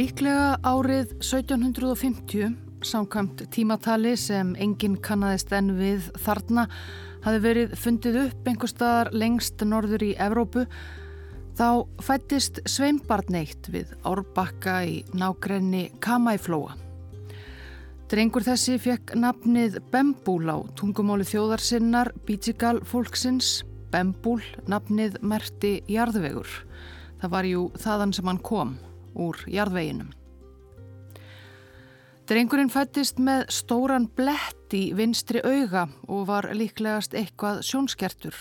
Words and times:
Líklega 0.00 0.54
árið 0.64 1.10
1750, 1.20 2.54
samkvæmt 2.88 3.42
tímatali 3.52 4.14
sem 4.16 4.54
enginn 4.56 4.94
kannaðist 5.04 5.52
enn 5.52 5.74
við 5.76 6.06
þarna, 6.24 6.64
hafi 7.26 7.42
verið 7.44 7.74
fundið 7.76 8.16
upp 8.22 8.48
einhver 8.48 8.72
staðar 8.72 9.10
lengst 9.12 9.60
norður 9.66 10.06
í 10.06 10.10
Evrópu, 10.16 10.64
þá 11.58 11.84
fættist 12.00 12.62
sveimbarneitt 12.64 13.68
við 13.74 13.92
árbakka 14.08 14.80
í 14.88 14.96
nákrenni 15.12 15.90
Kamæflóa. 16.00 16.78
Drengur 18.08 18.46
þessi 18.48 18.80
fekk 18.80 19.18
nafnið 19.20 19.82
Bembúl 19.92 20.46
á 20.48 20.64
tungumáli 20.80 21.28
þjóðarsinnar 21.28 22.14
Bítsigal 22.24 22.78
fólksins. 22.88 23.58
Bembúl, 23.92 24.40
nafnið 24.64 25.20
merti 25.20 25.82
jarðvegur. 25.92 26.62
Það 27.20 27.36
var 27.36 27.50
jú 27.52 27.72
þaðan 27.76 28.16
sem 28.16 28.32
hann 28.32 28.40
kom 28.40 28.78
úr 29.14 29.38
jarðveginum. 29.50 30.10
Drengurinn 32.30 32.70
fættist 32.70 33.18
með 33.18 33.48
stóran 33.50 34.06
blett 34.06 34.70
í 34.76 34.92
vinstri 34.94 35.40
auga 35.42 35.88
og 36.06 36.28
var 36.28 36.46
líklegast 36.54 37.16
eitthvað 37.18 37.64
sjónskertur. 37.66 38.36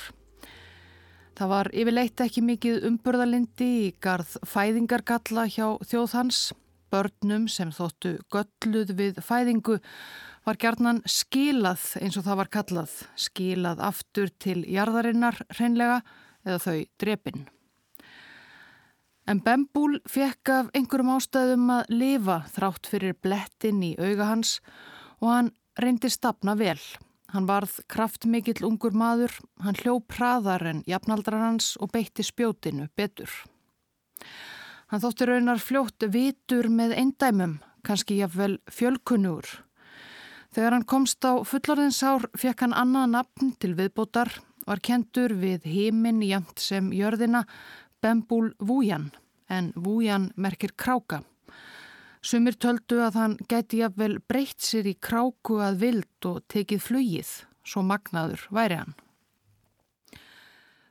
Það 1.39 1.51
var 1.55 1.69
yfirleitt 1.73 2.21
ekki 2.21 2.43
mikið 2.45 2.85
umburðalindi 2.85 3.69
í 3.87 3.91
garð 4.03 4.37
fæðingargalla 4.45 5.47
hjá 5.49 5.79
þjóðhans. 5.89 6.49
Börnum 6.89 7.45
sem 7.49 7.69
þóttu 7.73 8.15
gölluð 8.33 8.95
við 8.97 9.19
fæðingu 9.25 9.79
var 10.45 10.57
gerðnan 10.61 11.03
skilað 11.05 11.83
eins 12.01 12.17
og 12.17 12.25
það 12.25 12.41
var 12.43 12.55
kallað. 12.59 12.95
Skilað 13.17 13.85
aftur 13.89 14.33
til 14.41 14.63
jarðarinnar 14.69 15.37
hreinlega 15.53 16.01
eða 16.45 16.61
þau 16.65 16.77
drepinn. 17.01 17.47
En 19.29 19.43
Bembúl 19.45 19.99
fekk 20.09 20.49
af 20.49 20.69
einhverjum 20.73 21.11
ástæðum 21.13 21.67
að 21.69 21.91
lifa 21.93 22.39
þrátt 22.49 22.87
fyrir 22.89 23.13
blettin 23.21 23.83
í 23.85 23.91
auga 24.01 24.25
hans 24.31 24.55
og 25.19 25.27
hann 25.29 25.51
reyndi 25.77 26.09
stapna 26.09 26.55
vel. 26.57 26.79
Hann 27.29 27.45
varð 27.45 27.75
kraftmikill 27.93 28.63
ungur 28.65 28.95
maður, 28.97 29.35
hann 29.61 29.77
hljóp 29.77 30.15
hraðar 30.17 30.65
en 30.71 30.79
jafnaldrar 30.89 31.43
hans 31.43 31.75
og 31.77 31.91
beitti 31.93 32.25
spjótinu 32.25 32.87
betur. 32.97 33.29
Hann 34.89 35.03
þótti 35.03 35.27
raunar 35.29 35.61
fljótt 35.61 36.07
vitur 36.09 36.65
með 36.73 36.95
eindæmum, 36.97 37.59
kannski 37.85 38.17
jafnvel 38.17 38.55
fjölkunnur. 38.65 39.45
Þegar 40.49 40.73
hann 40.73 40.87
komst 40.89 41.21
á 41.21 41.37
fullorðinsár 41.45 42.25
fekk 42.33 42.65
hann 42.65 42.73
annað 42.73 43.13
nafn 43.13 43.53
til 43.61 43.75
viðbótar, 43.77 44.33
var 44.65 44.81
kentur 44.81 45.37
við 45.37 45.69
heiminn 45.69 46.25
jæmt 46.25 46.57
sem 46.61 46.89
jörðina, 46.97 47.43
Bembúl 48.01 48.53
Vújan, 48.59 49.11
en 49.49 49.73
Vújan 49.75 50.31
merkir 50.35 50.71
kráka. 50.71 51.23
Sumir 52.23 52.55
töldu 52.55 53.01
að 53.03 53.17
hann 53.19 53.35
gæti 53.51 53.81
jafnvel 53.81 54.21
breytt 54.27 54.63
sér 54.63 54.87
í 54.87 54.95
kráku 54.95 55.59
að 55.63 55.81
vild 55.83 56.27
og 56.29 56.41
tekið 56.51 56.81
flugið, 56.83 57.35
svo 57.63 57.83
magnaður 57.83 58.47
væri 58.55 58.79
hann. 58.79 58.95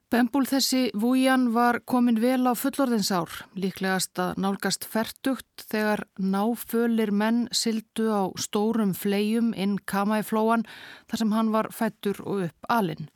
Bembúl 0.08 0.46
þessi 0.48 0.86
Vújan 0.96 1.50
var 1.52 1.82
komin 1.84 2.20
vel 2.20 2.48
á 2.48 2.56
fullorðinsár, 2.56 3.28
líklegast 3.56 4.16
að 4.20 4.38
nálgast 4.40 4.86
ferdugt 4.88 5.64
þegar 5.68 6.06
náfölir 6.16 7.12
menn 7.12 7.42
sildu 7.52 8.08
á 8.08 8.32
stórum 8.40 8.94
flegjum 8.96 9.52
inn 9.52 9.76
Kamæflóan 9.84 10.64
þar 11.08 11.20
sem 11.20 11.36
hann 11.36 11.52
var 11.52 11.68
fættur 11.72 12.20
og 12.24 12.48
upp 12.48 12.72
alinn. 12.72 13.12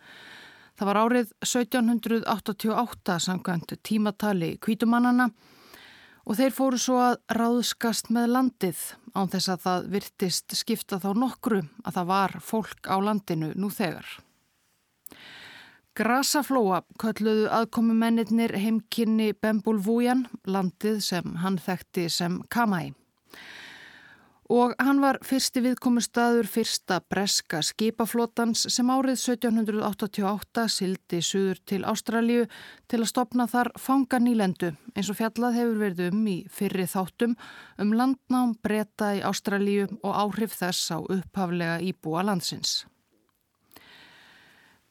Það 0.82 0.88
var 0.88 0.98
árið 0.98 1.28
1788 1.46 3.14
samkvæmt 3.22 3.72
tímatali 3.86 4.48
kvítumannana 4.58 5.28
og 6.26 6.34
þeir 6.40 6.54
fóru 6.56 6.80
svo 6.82 6.96
að 6.98 7.20
ráðskast 7.38 8.08
með 8.10 8.32
landið 8.32 8.80
án 9.14 9.30
þess 9.30 9.52
að 9.52 9.60
það 9.62 9.86
virtist 9.92 10.56
skipta 10.58 10.98
þá 10.98 11.06
nokkru 11.22 11.60
að 11.86 12.00
það 12.00 12.08
var 12.08 12.34
fólk 12.42 12.90
á 12.90 12.98
landinu 12.98 13.52
nú 13.54 13.70
þegar. 13.70 14.08
Grasaflóa 15.94 16.82
kölluðu 16.98 17.46
aðkomumennir 17.60 18.56
heimkynni 18.58 19.36
Bembul 19.38 19.78
Vújan, 19.78 20.26
landið 20.50 20.98
sem 20.98 21.38
hann 21.44 21.62
þekkti 21.62 22.08
sem 22.10 22.42
Kamæ. 22.50 22.88
Og 24.50 24.74
hann 24.82 24.98
var 24.98 25.20
fyrsti 25.22 25.62
viðkomustadur 25.62 26.48
fyrsta 26.50 26.98
breska 27.10 27.60
skipaflótans 27.62 28.64
sem 28.74 28.88
árið 28.90 29.14
1788 29.20 30.64
sildi 30.68 31.20
suður 31.22 31.60
til 31.70 31.84
Ástralju 31.86 32.48
til 32.90 33.00
að 33.00 33.10
stopna 33.12 33.46
þar 33.46 33.70
fanga 33.78 34.18
nýlendu 34.18 34.72
eins 34.96 35.10
og 35.12 35.20
fjallað 35.20 35.58
hefur 35.60 35.78
verið 35.84 36.10
um 36.10 36.26
í 36.26 36.36
fyrri 36.50 36.88
þáttum 36.90 37.36
um 37.78 37.92
landnám 37.94 38.56
breyta 38.58 39.12
í 39.14 39.22
Ástralju 39.22 39.86
og 40.02 40.10
áhrif 40.10 40.58
þess 40.58 40.90
á 40.90 40.98
upphaflega 40.98 41.78
íbúa 41.86 42.26
landsins. 42.26 42.82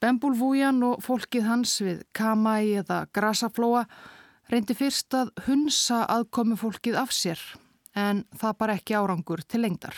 Bembúlvújan 0.02 0.80
og 0.82 1.04
fólkið 1.04 1.44
hans 1.46 1.76
við 1.84 2.00
Kamæ 2.16 2.80
eða 2.80 3.04
Grasaflóa 3.14 3.84
reyndi 4.50 4.74
fyrst 4.74 5.14
að 5.14 5.30
hunsa 5.46 6.06
aðkomi 6.10 6.56
fólkið 6.58 6.98
af 7.04 7.12
sér 7.14 7.44
en 7.94 8.24
það 8.32 8.58
bara 8.58 8.76
ekki 8.78 8.96
árangur 8.96 9.42
til 9.46 9.62
lengdar. 9.64 9.96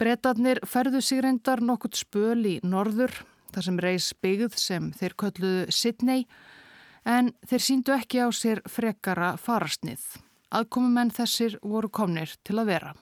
Bretarnir 0.00 0.62
ferðu 0.64 1.02
sig 1.04 1.20
reyndar 1.20 1.60
nokkurt 1.60 1.98
spöl 1.98 2.40
í 2.48 2.56
norður 2.64 3.12
þar 3.52 3.66
sem 3.66 3.78
reys 3.82 4.12
byggð 4.22 4.56
sem 4.56 4.88
þeir 4.96 5.16
kölluðu 5.20 5.74
Sydney 5.74 6.26
en 7.04 7.32
þeir 7.48 7.64
síndu 7.66 7.94
ekki 7.96 8.22
á 8.24 8.28
sér 8.32 8.62
frekara 8.68 9.34
farastnið. 9.40 10.00
Aðkomumenn 10.50 11.12
þessir 11.14 11.58
voru 11.62 11.90
komnir 11.92 12.32
til 12.44 12.58
að 12.62 12.72
vera. 12.72 12.94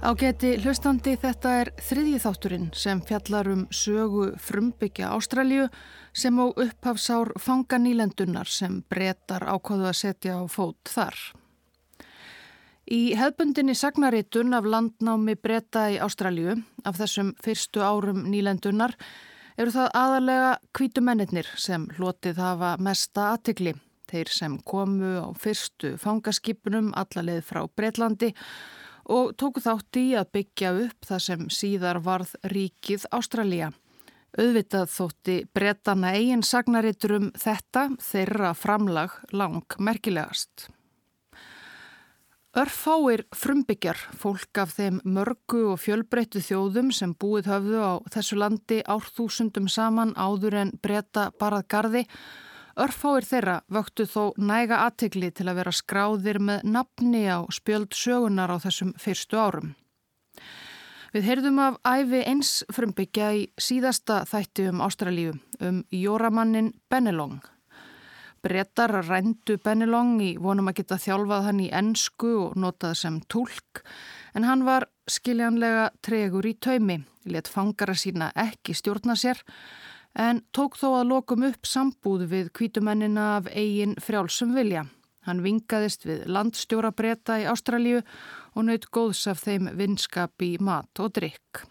Ágæti 0.00 0.54
hlustandi 0.62 1.12
þetta 1.20 1.50
er 1.60 1.68
þriðji 1.84 2.18
þátturinn 2.22 2.68
sem 2.72 3.02
fjallar 3.04 3.50
um 3.52 3.66
sögu 3.68 4.30
frumbyggja 4.40 5.10
Ástralju 5.12 5.66
sem 6.16 6.40
á 6.40 6.46
upphafsár 6.48 7.34
fanganílendunar 7.36 8.48
sem 8.48 8.78
breytar 8.88 9.44
ákváðu 9.44 9.90
að 9.90 9.98
setja 10.00 10.38
á 10.40 10.42
fót 10.48 10.88
þar. 10.88 11.20
Í 12.88 13.12
hefbundinni 13.20 13.76
sagnaritun 13.76 14.56
af 14.56 14.64
landnámi 14.64 15.36
breyta 15.36 15.84
í 15.92 16.00
Ástralju 16.00 16.56
af 16.80 16.96
þessum 16.96 17.36
fyrstu 17.44 17.84
árum 17.84 18.24
nílendunar 18.32 18.96
eru 19.60 19.76
það 19.76 19.94
aðalega 20.00 20.58
kvítumennir 20.72 21.54
sem 21.60 21.90
hlotið 21.98 22.40
hafa 22.40 22.78
mesta 22.80 23.34
aðtikli. 23.34 23.76
Þeir 24.08 24.32
sem 24.32 24.58
komu 24.64 25.18
á 25.20 25.28
fyrstu 25.36 25.98
fangaskipunum 26.00 26.94
allarleið 26.96 27.44
frá 27.52 27.66
Breitlandi 27.68 28.32
og 28.32 28.79
tóku 29.10 29.62
þátt 29.62 29.98
í 29.98 30.06
að 30.18 30.32
byggja 30.36 30.72
upp 30.86 31.06
það 31.08 31.22
sem 31.26 31.46
síðar 31.50 31.98
varð 32.04 32.34
ríkið 32.52 33.06
Ástralja. 33.14 33.70
Auðvitað 34.38 34.90
þótti 34.94 35.36
bretana 35.54 36.12
eigin 36.14 36.44
sagnaritur 36.46 37.16
um 37.16 37.30
þetta 37.34 37.88
þeirra 37.98 38.52
framlag 38.54 39.16
lang 39.34 39.74
merkilegast. 39.82 40.68
Örfáir 42.50 43.24
frumbyggjar, 43.30 43.98
fólk 44.18 44.58
af 44.58 44.72
þeim 44.74 44.96
mörgu 45.06 45.68
og 45.70 45.76
fjölbreyttu 45.78 46.40
þjóðum 46.42 46.88
sem 46.90 47.12
búið 47.14 47.46
höfðu 47.46 47.82
á 47.82 47.92
þessu 48.10 48.38
landi 48.42 48.80
árþúsundum 48.90 49.68
saman 49.70 50.16
áður 50.18 50.56
en 50.64 50.72
breyta 50.82 51.28
barað 51.38 51.68
gardi, 51.70 52.02
Örfáir 52.78 53.26
þeirra 53.26 53.60
vöktu 53.72 54.06
þó 54.06 54.32
næga 54.38 54.84
aðtegli 54.86 55.30
til 55.34 55.48
að 55.50 55.60
vera 55.60 55.74
skráðir 55.74 56.38
með 56.38 56.66
nafni 56.70 57.24
á 57.26 57.42
spjöld 57.50 57.94
sögunar 57.96 58.52
á 58.54 58.56
þessum 58.62 58.92
fyrstu 59.00 59.38
árum. 59.40 59.72
Við 61.10 61.26
heyrðum 61.26 61.58
af 61.58 61.78
æfi 61.82 62.20
eins 62.22 62.50
frumbyggja 62.70 63.32
í 63.34 63.46
síðasta 63.58 64.20
þætti 64.30 64.68
um 64.70 64.82
Ástralíu 64.84 65.32
um 65.58 65.80
Jóramannin 65.90 66.70
Benelong. 66.90 67.40
Brettar 68.40 68.94
rændu 69.04 69.58
Benelong 69.58 70.20
í 70.22 70.30
vonum 70.40 70.70
að 70.70 70.78
geta 70.78 71.00
þjálfað 71.02 71.48
hann 71.48 71.64
í 71.66 71.68
ennsku 71.74 72.30
og 72.46 72.54
notað 72.56 72.94
sem 73.02 73.18
tólk 73.26 73.82
en 74.38 74.46
hann 74.46 74.62
var 74.64 74.86
skiljanlega 75.10 75.90
tregur 76.06 76.46
í 76.46 76.54
taumi, 76.54 77.00
let 77.26 77.50
fangara 77.50 77.96
sína 77.98 78.30
ekki 78.38 78.76
stjórna 78.78 79.18
sér 79.18 79.42
en 80.14 80.42
tók 80.52 80.76
þó 80.80 80.88
að 81.00 81.10
lokum 81.12 81.44
upp 81.46 81.66
sambúð 81.66 82.26
við 82.30 82.50
kvítumennina 82.56 83.36
af 83.38 83.50
eigin 83.54 83.96
frjálsum 84.02 84.54
vilja. 84.56 84.86
Hann 85.28 85.42
vingaðist 85.44 86.06
við 86.08 86.24
landstjóra 86.32 86.90
breyta 86.96 87.36
í 87.42 87.48
Ástralju 87.48 88.00
og 88.56 88.64
naut 88.66 88.88
góðs 88.90 89.26
af 89.30 89.42
þeim 89.44 89.68
vinskap 89.76 90.42
í 90.42 90.56
mat 90.60 91.02
og 91.02 91.12
drikk. 91.18 91.66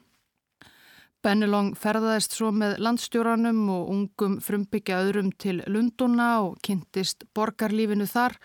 Bennelong 1.20 1.74
ferðaðist 1.76 2.38
svo 2.38 2.54
með 2.56 2.78
landstjóranum 2.80 3.66
og 3.74 3.90
ungum 3.92 4.38
frumbyggja 4.40 5.02
öðrum 5.04 5.34
til 5.36 5.58
Lunduna 5.68 6.30
og 6.46 6.62
kynntist 6.64 7.26
borgarlífinu 7.36 8.08
þar 8.08 8.38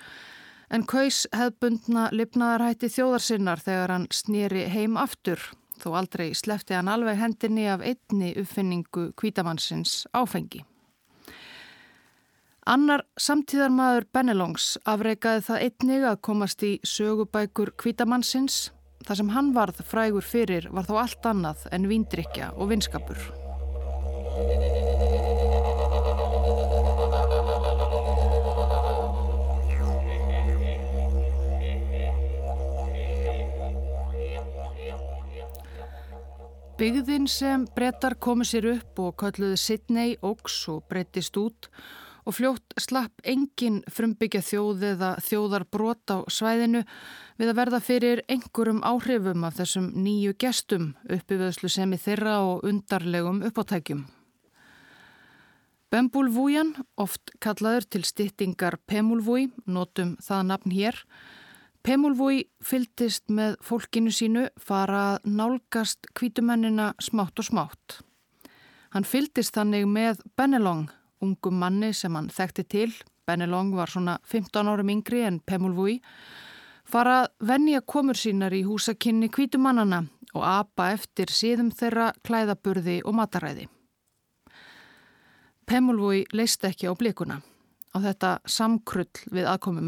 en 0.74 0.82
kaus 0.90 1.20
hefðbundna 1.30 2.08
lifnaðarhætti 2.10 2.90
þjóðarsinnar 2.96 3.62
þegar 3.62 3.94
hann 3.94 4.08
snýri 4.10 4.64
heim 4.72 4.98
aftur 4.98 5.38
þó 5.84 5.98
aldrei 6.00 6.30
slefti 6.36 6.76
hann 6.76 6.88
alveg 6.88 7.20
hendinni 7.20 7.66
af 7.68 7.84
einni 7.84 8.32
uppfinningu 8.40 9.10
kvítamannsins 9.20 10.04
áfengi. 10.16 10.64
Annar 12.64 13.02
samtíðarmadur 13.20 14.06
Bennelongs 14.16 14.78
afreikaði 14.88 15.42
það 15.44 15.64
einnig 15.66 16.06
að 16.08 16.22
komast 16.24 16.64
í 16.64 16.72
sögubækur 16.80 17.74
kvítamannsins. 17.76 18.70
Það 19.04 19.20
sem 19.20 19.32
hann 19.34 19.52
varð 19.52 19.84
frægur 19.84 20.24
fyrir 20.24 20.70
var 20.72 20.88
þó 20.88 20.96
allt 21.02 21.28
annað 21.28 21.68
en 21.76 21.88
víndrykja 21.90 22.54
og 22.56 22.72
vinskapur. 22.72 23.20
Byggðin 36.74 37.28
sem 37.30 37.68
brettar 37.70 38.16
komu 38.18 38.42
sér 38.42 38.64
upp 38.72 38.98
og 38.98 39.12
kölluði 39.22 39.54
Sidney 39.62 40.16
Oaks 40.26 40.56
og 40.72 40.80
breyttist 40.90 41.36
út 41.38 41.68
og 42.26 42.34
fljótt 42.34 42.74
slapp 42.82 43.22
engin 43.30 43.76
frumbyggja 43.94 44.40
þjóð 44.42 44.82
eða 44.88 45.10
þjóðar 45.22 45.66
brot 45.70 46.10
á 46.10 46.26
svæðinu 46.26 46.82
við 47.38 47.52
að 47.52 47.60
verða 47.60 47.80
fyrir 47.84 48.24
einhverjum 48.26 48.82
áhrifum 48.82 49.46
af 49.46 49.54
þessum 49.60 49.86
nýju 50.02 50.34
gestum 50.34 50.90
uppiveðslu 51.06 51.70
sem 51.70 51.94
í 51.94 52.00
þeirra 52.08 52.40
og 52.48 52.66
undarlegum 52.66 53.44
uppáttækjum. 53.46 54.02
Bembulvújan, 55.94 56.74
oft 56.98 57.36
kallaður 57.38 57.86
til 57.86 58.02
styttingar 58.02 58.80
Pemulvúi, 58.90 59.52
notum 59.70 60.16
það 60.18 60.46
nafn 60.50 60.74
hér. 60.74 60.98
Pemulvúi 61.84 62.46
fyldist 62.64 63.26
með 63.28 63.58
fólkinu 63.60 64.08
sínu 64.08 64.46
fara 64.56 65.00
að 65.10 65.26
nálgast 65.36 66.06
kvítumennina 66.16 66.94
smátt 66.96 67.42
og 67.42 67.44
smátt. 67.44 67.98
Hann 68.96 69.04
fyldist 69.04 69.52
þannig 69.52 69.84
með 69.92 70.22
Benelong, 70.32 70.86
ungum 71.20 71.60
manni 71.60 71.92
sem 71.92 72.16
hann 72.16 72.32
þekkti 72.32 72.64
til, 72.72 72.88
Benelong 73.28 73.74
var 73.76 73.92
svona 73.92 74.16
15 74.24 74.72
árum 74.72 74.94
yngri 74.96 75.26
en 75.28 75.42
Pemulvui, 75.44 75.98
fara 76.88 77.20
að 77.26 77.30
vennja 77.52 77.84
komur 77.84 78.16
sínar 78.16 78.56
í 78.56 78.64
húsakinni 78.64 79.28
kvítumannana 79.28 80.06
og 80.32 80.42
apa 80.48 80.90
eftir 80.96 81.28
síðum 81.28 81.68
þeirra 81.68 82.14
klæðaburði 82.24 83.02
og 83.04 83.20
mataræði. 83.20 83.68
Pemulvui 85.68 86.24
leist 86.32 86.64
ekki 86.64 86.88
á 86.88 86.96
blikuna, 86.96 87.42
á 87.92 87.96
þetta 88.00 88.38
samkrull 88.48 89.12
við 89.28 89.52
aðkomi 89.52 89.84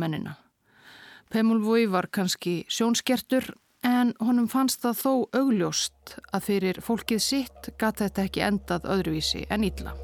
Pemulvui 1.31 1.87
var 1.91 2.07
kannski 2.13 2.65
sjónskertur 2.71 3.51
en 3.87 4.13
honum 4.23 4.47
fannst 4.51 4.83
það 4.85 5.01
þó 5.03 5.13
augljóst 5.41 6.17
að 6.35 6.47
fyrir 6.49 6.83
fólkið 6.83 7.23
sitt 7.23 7.71
gata 7.79 8.07
þetta 8.07 8.27
ekki 8.29 8.45
endað 8.47 8.91
öðruvísi 8.97 9.47
en 9.51 9.67
ítla. 9.67 9.97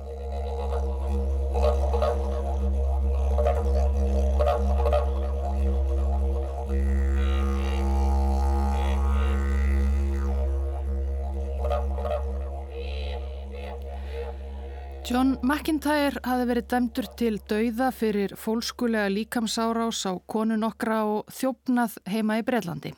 John 15.02 15.32
McIntyre 15.42 16.20
hafi 16.22 16.44
verið 16.46 16.66
dæmdur 16.70 17.06
til 17.18 17.38
dauða 17.50 17.88
fyrir 17.90 18.36
fólkskulega 18.38 19.10
líkamsárás 19.10 20.04
á 20.06 20.14
konu 20.30 20.54
nokkra 20.54 21.00
og 21.10 21.32
þjófnað 21.34 21.96
heima 22.06 22.36
í 22.38 22.44
Breitlandi. 22.46 22.92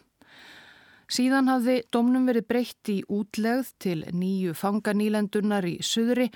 Síðan 1.09 1.49
hafði 1.49 1.79
domnum 1.97 2.29
verið 2.29 2.47
breytt 2.51 2.93
í 2.93 2.99
útlegð 3.09 3.73
til 3.81 3.97
nýju 4.13 4.53
fanganílendunar 4.53 5.65
í 5.65 5.79
Suðri 5.81 6.29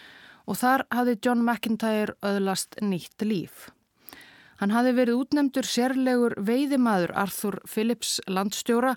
og 0.48 0.56
þar 0.56 0.86
hafði 0.88 1.18
John 1.26 1.44
McIntyre 1.44 2.16
öðlast 2.24 2.80
nýtt 2.80 3.28
líf. 3.28 3.68
Hann 4.64 4.72
hafði 4.72 4.96
verið 5.02 5.20
útnemdur 5.20 5.68
sérlegur 5.68 6.38
veiðimaður 6.40 7.12
Arthur 7.12 7.60
Phillips 7.68 8.22
landstjóra 8.24 8.96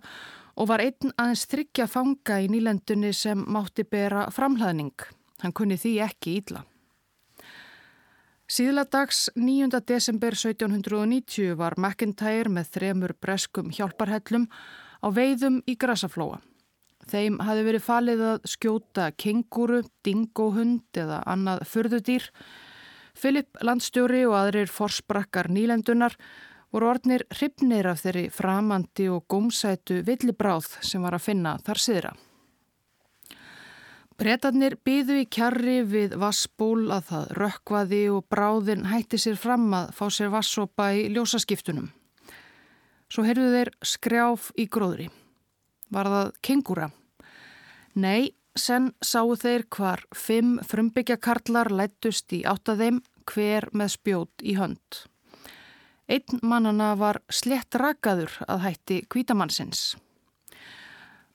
og 0.56 0.71
var 0.71 0.88
einn 0.88 1.12
aðeins 1.17 1.50
þryggja 1.51 1.91
fanga 1.91 2.39
í 2.39 2.47
nýlendunni 2.47 3.12
sem 3.12 3.44
mátti 3.44 3.83
bera 3.83 4.29
framhlaðning. 4.31 4.95
Hann 5.41 5.55
kunni 5.57 5.77
því 5.79 5.95
ekki 6.05 6.38
ídla. 6.41 6.65
Síðladags 8.51 9.29
9. 9.39 9.79
desember 9.88 10.35
1790 10.35 11.55
var 11.55 11.77
McIntyre 11.79 12.51
með 12.51 12.73
þremur 12.73 13.13
breskum 13.23 13.69
hjálparhellum 13.71 14.49
á 14.99 15.07
veiðum 15.07 15.61
í 15.71 15.77
Grasaflóa. 15.79 16.41
Þeim 17.07 17.39
hafi 17.41 17.63
verið 17.65 17.85
falið 17.85 18.23
að 18.27 18.49
skjóta 18.51 19.05
kenguru, 19.17 19.81
dingohund 20.05 20.99
eða 20.99 21.21
annað 21.31 21.63
förðudýr. 21.71 22.27
Filip 23.17 23.57
landstjóri 23.63 24.25
og 24.27 24.35
aðrir 24.38 24.71
forsprakkar 24.71 25.49
nýlendunar 25.51 26.17
voru 26.71 26.91
orðnir 26.91 27.25
hrifnir 27.31 27.88
af 27.88 28.03
þeirri 28.03 28.27
framandi 28.35 29.07
og 29.11 29.25
gómsætu 29.31 30.01
villibráð 30.07 30.69
sem 30.83 31.03
var 31.03 31.17
að 31.17 31.25
finna 31.29 31.55
þar 31.65 31.83
siðra. 31.88 32.13
Bretarnir 34.21 34.75
byðu 34.85 35.15
í 35.18 35.25
kjarri 35.33 35.79
við 35.89 36.12
vassból 36.21 36.91
að 36.94 37.07
það 37.07 37.29
rökkvaði 37.39 38.01
og 38.13 38.27
bráðin 38.29 38.83
hætti 38.85 39.18
sér 39.18 39.38
fram 39.41 39.63
að 39.73 39.88
fá 39.97 40.03
sér 40.13 40.27
vassopa 40.29 40.91
í 40.94 41.07
ljósaskiptunum. 41.09 41.88
Svo 43.09 43.23
heyrðu 43.25 43.47
þeir 43.56 43.71
skrjáf 43.81 44.51
í 44.62 44.68
gróðri. 44.69 45.07
Var 45.89 46.09
það 46.13 46.29
kengúra? 46.45 46.91
Nei, 47.97 48.35
sen 48.53 48.91
sáu 49.01 49.33
þeir 49.41 49.65
hvar 49.73 50.03
fimm 50.13 50.59
frumbyggjakarlar 50.69 51.72
lættust 51.74 52.29
í 52.38 52.43
áttatheim 52.45 53.00
hver 53.25 53.72
með 53.74 53.95
spjót 53.95 54.45
í 54.45 54.53
hönd. 54.60 55.00
Einn 56.05 56.43
mannana 56.45 56.91
var 57.00 57.24
slett 57.25 57.74
rakaður 57.74 58.38
að 58.45 58.67
hætti 58.67 59.00
kvítamannsins. 59.10 59.95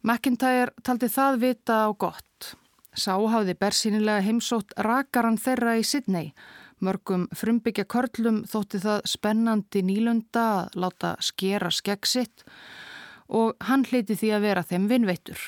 McIntyre 0.06 0.70
taldi 0.86 1.10
það 1.10 1.40
vita 1.42 1.80
á 1.82 1.90
gott. 1.90 2.54
Sá 2.96 3.12
hafði 3.12 3.52
bersýnilega 3.60 4.24
heimsótt 4.24 4.72
rakaran 4.80 5.36
þeirra 5.36 5.74
í 5.76 5.82
Sydney. 5.84 6.30
Mörgum 6.80 7.26
frumbyggja 7.36 7.84
körlum 7.88 8.42
þótti 8.48 8.80
það 8.80 9.04
spennandi 9.08 9.82
nýlunda 9.84 10.44
að 10.62 10.78
láta 10.80 11.12
skera 11.20 11.68
skegg 11.72 12.08
sitt 12.08 12.44
og 13.28 13.56
hann 13.68 13.84
hliti 13.84 14.16
því 14.16 14.32
að 14.32 14.44
vera 14.46 14.64
þeim 14.64 14.88
vinnveitur. 14.88 15.40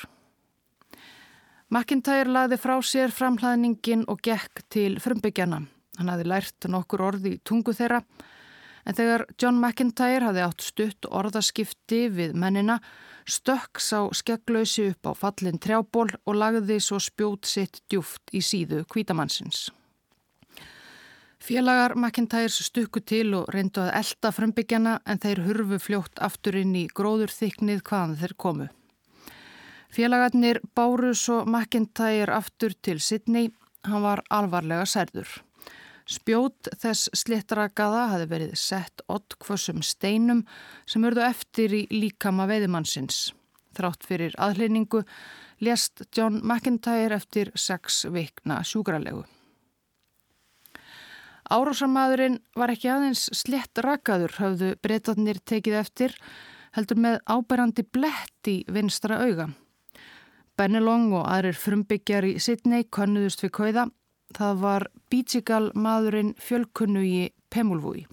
McIntyre 1.69 2.29
lagði 2.29 2.57
frá 2.61 2.75
sér 2.85 3.13
framhlaðningin 3.13 4.05
og 4.09 4.21
gekk 4.25 4.65
til 4.73 4.97
frumbyggjana. 5.01 5.63
Hann 5.99 6.11
hafði 6.11 6.29
lært 6.29 6.69
nokkur 6.69 7.05
orði 7.07 7.37
í 7.37 7.41
tungu 7.45 7.73
þeirra 7.77 8.03
en 8.85 8.97
þegar 8.97 9.25
John 9.41 9.57
McIntyre 9.57 10.25
hafði 10.29 10.45
átt 10.45 10.65
stutt 10.65 11.09
orðaskipti 11.09 12.07
við 12.13 12.37
mennina 12.37 12.79
stökks 13.31 13.91
á 13.93 14.01
skegglausi 14.13 14.89
upp 14.91 15.09
á 15.09 15.11
fallin 15.15 15.59
trjából 15.61 16.09
og 16.25 16.35
lagði 16.35 16.79
svo 16.83 16.99
spjót 16.99 17.45
sitt 17.45 17.81
djúft 17.89 18.33
í 18.33 18.41
síðu 18.43 18.83
kvítamannsins. 18.89 19.69
Félagar 21.39 21.95
McIntyres 21.95 22.59
stukku 22.67 22.99
til 22.99 23.31
og 23.37 23.47
reyndu 23.53 23.85
að 23.85 23.93
elda 24.01 24.31
frumbyggjana 24.35 24.97
en 25.07 25.21
þeir 25.23 25.43
hurfu 25.45 25.79
fljótt 25.79 26.19
aftur 26.19 26.57
inn 26.59 26.75
í 26.75 26.87
gróðurþyknið 26.91 27.81
hvaðan 27.87 28.17
þeir 28.19 28.35
komu. 28.35 28.67
Félagarnir 29.89 30.59
báru 30.75 31.15
svo 31.17 31.45
McIntyre 31.45 32.35
aftur 32.35 32.75
til 32.81 32.99
Sydney, 33.01 33.49
hann 33.87 34.03
var 34.03 34.21
alvarlega 34.29 34.85
særður. 34.85 35.39
Spjót 36.09 36.71
þess 36.81 37.11
slittrakaða 37.13 38.05
hafi 38.15 38.29
verið 38.31 38.53
sett 38.57 39.03
ottkvössum 39.13 39.83
steinum 39.85 40.41
sem 40.89 41.03
urðu 41.05 41.21
eftir 41.27 41.75
í 41.77 41.83
líkama 41.93 42.47
veiðimannsins. 42.49 43.27
Þrátt 43.77 44.07
fyrir 44.09 44.33
aðleiningu 44.41 45.03
lést 45.61 46.01
John 46.17 46.39
McIntyre 46.41 47.19
eftir 47.19 47.51
sex 47.53 48.07
vikna 48.09 48.63
sjúkralegu. 48.65 49.21
Árásamadurinn 51.49 52.39
var 52.57 52.73
ekki 52.73 52.89
aðeins 52.93 53.27
slett 53.37 53.77
rakaður 53.81 54.33
höfðu 54.37 54.73
breytatnir 54.81 55.37
tekið 55.45 55.77
eftir 55.83 56.17
heldur 56.77 56.97
með 57.01 57.21
áberandi 57.29 57.85
blett 57.85 58.49
í 58.49 58.63
vinstra 58.69 59.21
auga. 59.21 59.49
Bennelong 60.57 61.13
og 61.13 61.29
aðrir 61.29 61.57
frumbyggjar 61.57 62.27
í 62.27 62.35
Sydney 62.41 62.89
konnuðust 62.89 63.45
við 63.45 63.53
kauða 63.61 63.87
Það 64.37 64.61
var 64.61 64.87
Bítsigal 65.09 65.71
maðurinn 65.73 66.35
fjölkunnugi 66.37 67.29
Pemulvúi. 67.49 68.05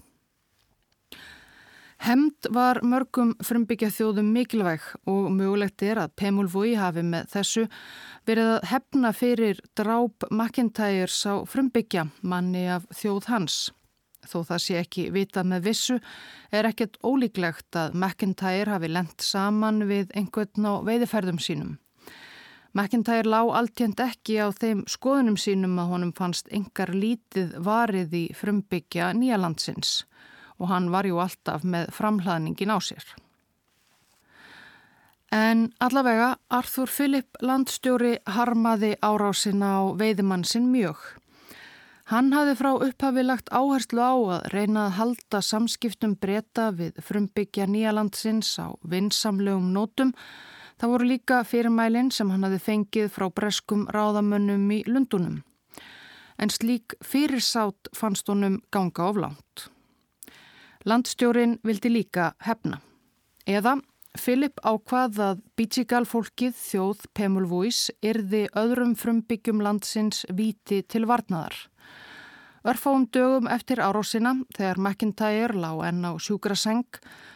Hemd 1.97 2.47
var 2.53 2.77
mörgum 2.85 3.31
frumbyggja 3.41 3.89
þjóðum 3.89 4.27
mikilvæg 4.35 4.83
og 5.09 5.31
mögulegt 5.33 5.81
er 5.81 5.97
að 6.03 6.13
Pemulvói 6.21 6.75
hafi 6.77 7.01
með 7.01 7.31
þessu 7.33 7.63
verið 8.29 8.51
að 8.53 8.67
hefna 8.69 9.11
fyrir 9.17 9.61
dráp 9.77 10.27
McIntyres 10.29 11.17
á 11.25 11.41
frumbyggja 11.49 12.05
manni 12.21 12.67
af 12.69 12.85
þjóð 12.93 13.31
hans. 13.31 13.57
Þó 14.27 14.39
það 14.51 14.61
sé 14.61 14.77
ekki 14.81 15.07
vitað 15.15 15.49
með 15.49 15.65
vissu 15.71 15.97
er 16.53 16.69
ekkert 16.69 17.01
ólíklegt 17.01 17.77
að 17.79 17.97
McIntyre 17.97 18.75
hafi 18.75 18.93
lendt 18.93 19.25
saman 19.25 19.87
við 19.89 20.13
einhvern 20.13 20.69
á 20.69 20.73
veiðiferðum 20.85 21.41
sínum. 21.41 21.77
McIntyre 22.77 23.25
lág 23.25 23.49
alltjönd 23.57 24.01
ekki 24.03 24.35
á 24.37 24.53
þeim 24.53 24.83
skoðunum 24.85 25.37
sínum 25.41 25.79
að 25.81 25.93
honum 25.95 26.11
fannst 26.13 26.51
engar 26.53 26.91
lítið 26.93 27.55
varið 27.65 28.11
í 28.13 28.25
frumbyggja 28.37 29.13
nýjalandsins 29.17 30.03
og 30.61 30.69
hann 30.69 30.91
var 30.93 31.07
jú 31.09 31.17
alltaf 31.21 31.65
með 31.65 31.89
framhlaðningin 31.97 32.73
á 32.73 32.77
sér. 32.77 33.05
En 35.33 35.71
allavega 35.83 36.35
Arthur 36.53 36.87
Philip 36.87 37.39
landstjóri 37.41 38.17
harmaði 38.29 38.93
árásina 39.01 39.73
á 39.81 39.81
veiðimann 39.97 40.45
sinn 40.47 40.69
mjög. 40.71 41.01
Hann 42.07 42.29
hafði 42.31 42.53
frá 42.55 42.69
upphafi 42.77 43.23
lagt 43.25 43.49
áherslu 43.51 43.99
á 43.99 44.15
að 44.37 44.45
reyna 44.53 44.85
að 44.85 44.95
halda 44.99 45.41
samskiptum 45.43 46.13
breyta 46.15 46.69
við 46.71 47.01
frumbyggja 47.03 47.65
nýjalandsins 47.67 48.53
á 48.61 48.71
vinsamlegum 48.85 49.73
nótum. 49.73 50.13
Það 50.77 50.91
voru 50.93 51.09
líka 51.09 51.41
fyrirmælinn 51.47 52.11
sem 52.13 52.29
hann 52.29 52.45
hafði 52.45 52.59
fengið 52.61 53.07
frá 53.13 53.27
breskum 53.33 53.87
ráðamönnum 53.93 54.67
í 54.75 54.83
Lundunum. 54.85 55.41
En 56.37 56.53
slík 56.53 56.93
fyrirsátt 57.01 57.89
fannst 57.97 58.29
honum 58.29 58.59
ganga 58.71 59.09
oflánt. 59.09 59.69
Landstjórin 60.85 61.57
vildi 61.65 61.89
líka 61.89 62.33
hefna. 62.45 62.77
Eða 63.47 63.79
Filip 64.17 64.57
ákvað 64.65 65.19
að 65.21 65.41
Bítsigal 65.57 66.05
fólkið 66.09 66.55
þjóð 66.57 67.03
Pemulvúis 67.17 67.87
yrði 68.05 68.47
öðrum 68.57 68.95
frumbyggjum 68.97 69.61
landsins 69.61 70.23
viti 70.33 70.81
til 70.89 71.05
varnaðar. 71.09 71.53
Örfáum 72.65 73.05
dögum 73.13 73.47
eftir 73.51 73.79
árósina, 73.83 74.33
þegar 74.57 74.79
McIntyre 74.81 75.53
lág 75.53 75.83
enn 75.89 76.07
á 76.07 76.11
sjúkraseng, 76.17 76.87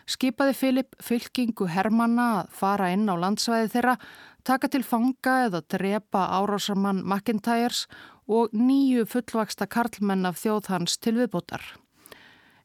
skipaði 0.10 0.56
Filip 0.58 0.98
fylkingu 1.04 1.68
Hermanna 1.70 2.28
að 2.40 2.56
fara 2.58 2.90
inn 2.96 3.06
á 3.06 3.16
landsvæði 3.16 3.70
þeirra, 3.76 3.96
taka 4.44 4.72
til 4.72 4.84
fanga 4.84 5.38
eða 5.46 5.62
drepa 5.70 6.26
árósarmann 6.40 7.04
McIntyres 7.06 7.86
og 8.28 8.50
nýju 8.56 9.06
fullvaksta 9.06 9.70
karlmenn 9.70 10.26
af 10.26 10.42
þjóð 10.42 10.74
hans 10.74 10.98
til 10.98 11.20
viðbútar 11.20 11.64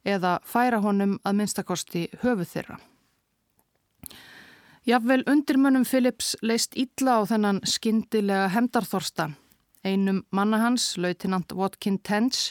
eða 0.07 0.39
færa 0.47 0.79
honum 0.85 1.17
að 1.27 1.41
minnstakosti 1.41 2.05
höfuð 2.23 2.53
þeirra. 2.53 2.77
Jafnvel 4.87 5.25
undirmönnum 5.27 5.83
Phillips 5.85 6.37
leist 6.47 6.77
ítla 6.79 7.19
á 7.19 7.21
þennan 7.27 7.59
skindilega 7.67 8.47
hemdarþorsta. 8.55 9.33
Einum 9.87 10.25
manna 10.35 10.59
hans, 10.59 10.97
lautinant 10.99 11.52
Watkin 11.55 12.00
Tench, 12.02 12.50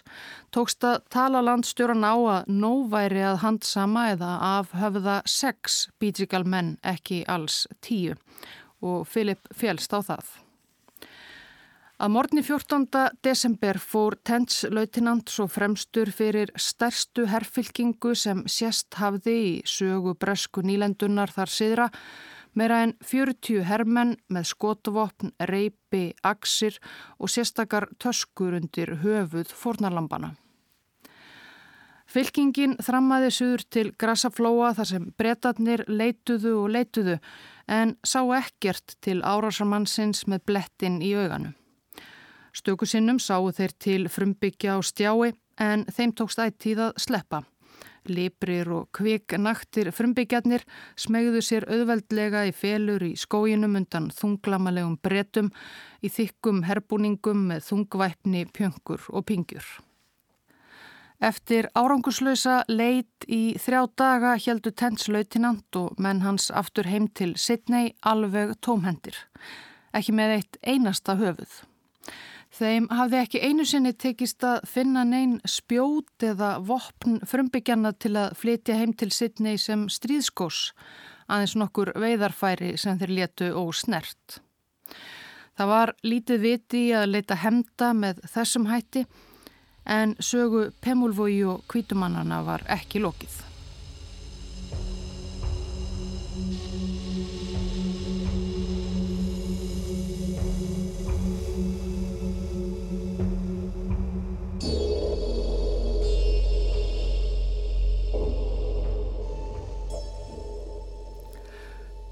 tókst 0.56 0.86
að 0.88 1.02
tala 1.12 1.42
landstjóran 1.44 2.06
á 2.08 2.16
að 2.16 2.48
nóværi 2.62 3.26
að 3.28 3.42
handsama 3.44 4.06
eða 4.14 4.32
af 4.56 4.72
höfða 4.78 5.18
sex 5.28 5.90
bítrigal 6.00 6.46
menn 6.48 6.78
ekki 6.80 7.26
alls 7.28 7.66
tíu 7.84 8.16
og 8.86 9.04
Philip 9.10 9.52
félst 9.52 9.92
á 9.92 10.00
það. 10.00 10.26
Að 11.96 12.12
morgni 12.12 12.42
14. 12.44 12.88
desember 13.24 13.78
fór 13.80 14.18
Tents 14.28 14.66
lautinant 14.68 15.32
svo 15.32 15.46
fremstur 15.48 16.12
fyrir 16.12 16.52
stærstu 16.60 17.24
herrfylkingu 17.32 18.12
sem 18.20 18.42
sérst 18.52 18.98
hafði 19.00 19.36
í 19.36 19.54
sögu 19.64 20.16
bresku 20.20 20.64
nýlendunar 20.64 21.32
þar 21.32 21.52
siðra 21.52 21.86
meira 22.56 22.82
en 22.86 22.96
40 23.04 23.66
herrmenn 23.68 24.16
með 24.32 24.50
skotuvopn, 24.54 25.34
reypi, 25.52 26.14
aksir 26.24 26.80
og 27.20 27.32
sérstakar 27.32 27.90
töskur 28.00 28.58
undir 28.58 28.96
höfuð 29.04 29.54
fornarlampana. 29.54 30.34
Fylkingin 32.06 32.78
þrammaði 32.80 33.32
suður 33.34 33.64
til 33.74 33.90
Grassaflóa 34.00 34.72
þar 34.78 34.88
sem 34.88 35.08
bretarnir 35.20 35.84
leituðu 35.90 36.54
og 36.62 36.70
leituðu 36.72 37.18
en 37.68 37.96
sá 38.06 38.22
ekkert 38.38 38.96
til 39.04 39.18
árásarmannsins 39.26 40.24
með 40.30 40.46
blettin 40.48 41.02
í 41.04 41.16
auganu. 41.18 41.52
Stökusinnum 42.56 43.20
sáu 43.20 43.50
þeir 43.52 43.74
til 43.84 44.06
frumbyggja 44.08 44.78
á 44.78 44.80
stjái 44.80 45.34
en 45.60 45.84
þeim 45.92 46.14
tókst 46.16 46.40
ættíð 46.40 46.86
að 46.88 47.04
sleppa. 47.04 47.42
Liprir 48.12 48.70
og 48.74 48.90
kviknaktir 48.96 49.92
frumbyggjarnir 49.96 50.66
smegðu 51.00 51.42
sér 51.46 51.66
auðveldlega 51.70 52.46
í 52.50 52.54
felur 52.56 53.04
í 53.06 53.16
skóginum 53.20 53.78
undan 53.80 54.12
þunglamalegum 54.14 55.00
bretum 55.04 55.52
í 56.02 56.12
þykkum 56.14 56.64
herbúningum 56.68 57.48
með 57.50 57.68
þungvæpni, 57.70 58.46
pjöngur 58.54 59.10
og 59.10 59.28
pingjur. 59.30 59.68
Eftir 61.24 61.70
áranguslösa 61.74 62.64
leit 62.68 63.26
í 63.32 63.56
þrjá 63.62 63.86
daga 63.98 64.34
heldu 64.36 64.74
tenslautinant 64.76 65.80
og 65.80 65.96
menn 66.02 66.26
hans 66.26 66.50
aftur 66.52 66.90
heim 66.92 67.08
til 67.08 67.38
Sidney 67.40 67.94
alveg 68.04 68.58
tómhendir, 68.60 69.16
ekki 69.96 70.12
með 70.12 70.36
eitt 70.40 70.60
einasta 70.62 71.16
höfuð. 71.16 71.64
Þeim 72.56 72.86
hafði 72.88 73.18
ekki 73.20 73.40
einu 73.44 73.66
sinni 73.68 73.92
tekist 74.00 74.44
að 74.48 74.62
finna 74.72 75.02
neyn 75.04 75.40
spjót 75.50 76.24
eða 76.24 76.54
vopn 76.64 77.18
frumbyggjana 77.28 77.92
til 78.00 78.14
að 78.16 78.38
flytja 78.40 78.78
heim 78.80 78.94
til 78.96 79.10
sittni 79.12 79.58
sem 79.60 79.90
stríðskós, 79.92 80.70
aðeins 81.28 81.56
nokkur 81.60 81.92
veiðarfæri 82.00 82.78
sem 82.80 82.96
þeir 83.02 83.12
letu 83.18 83.50
og 83.60 83.74
snert. 83.76 84.38
Það 85.60 85.72
var 85.74 85.94
lítið 86.08 86.46
viti 86.46 86.86
að 86.96 87.10
leita 87.18 87.40
hemda 87.44 87.92
með 87.96 88.24
þessum 88.32 88.70
hætti 88.72 89.04
en 89.84 90.16
sögu 90.24 90.70
Pemulvogi 90.80 91.44
og 91.52 91.68
kvítumannana 91.72 92.40
var 92.48 92.64
ekki 92.72 93.04
lokið. 93.04 93.55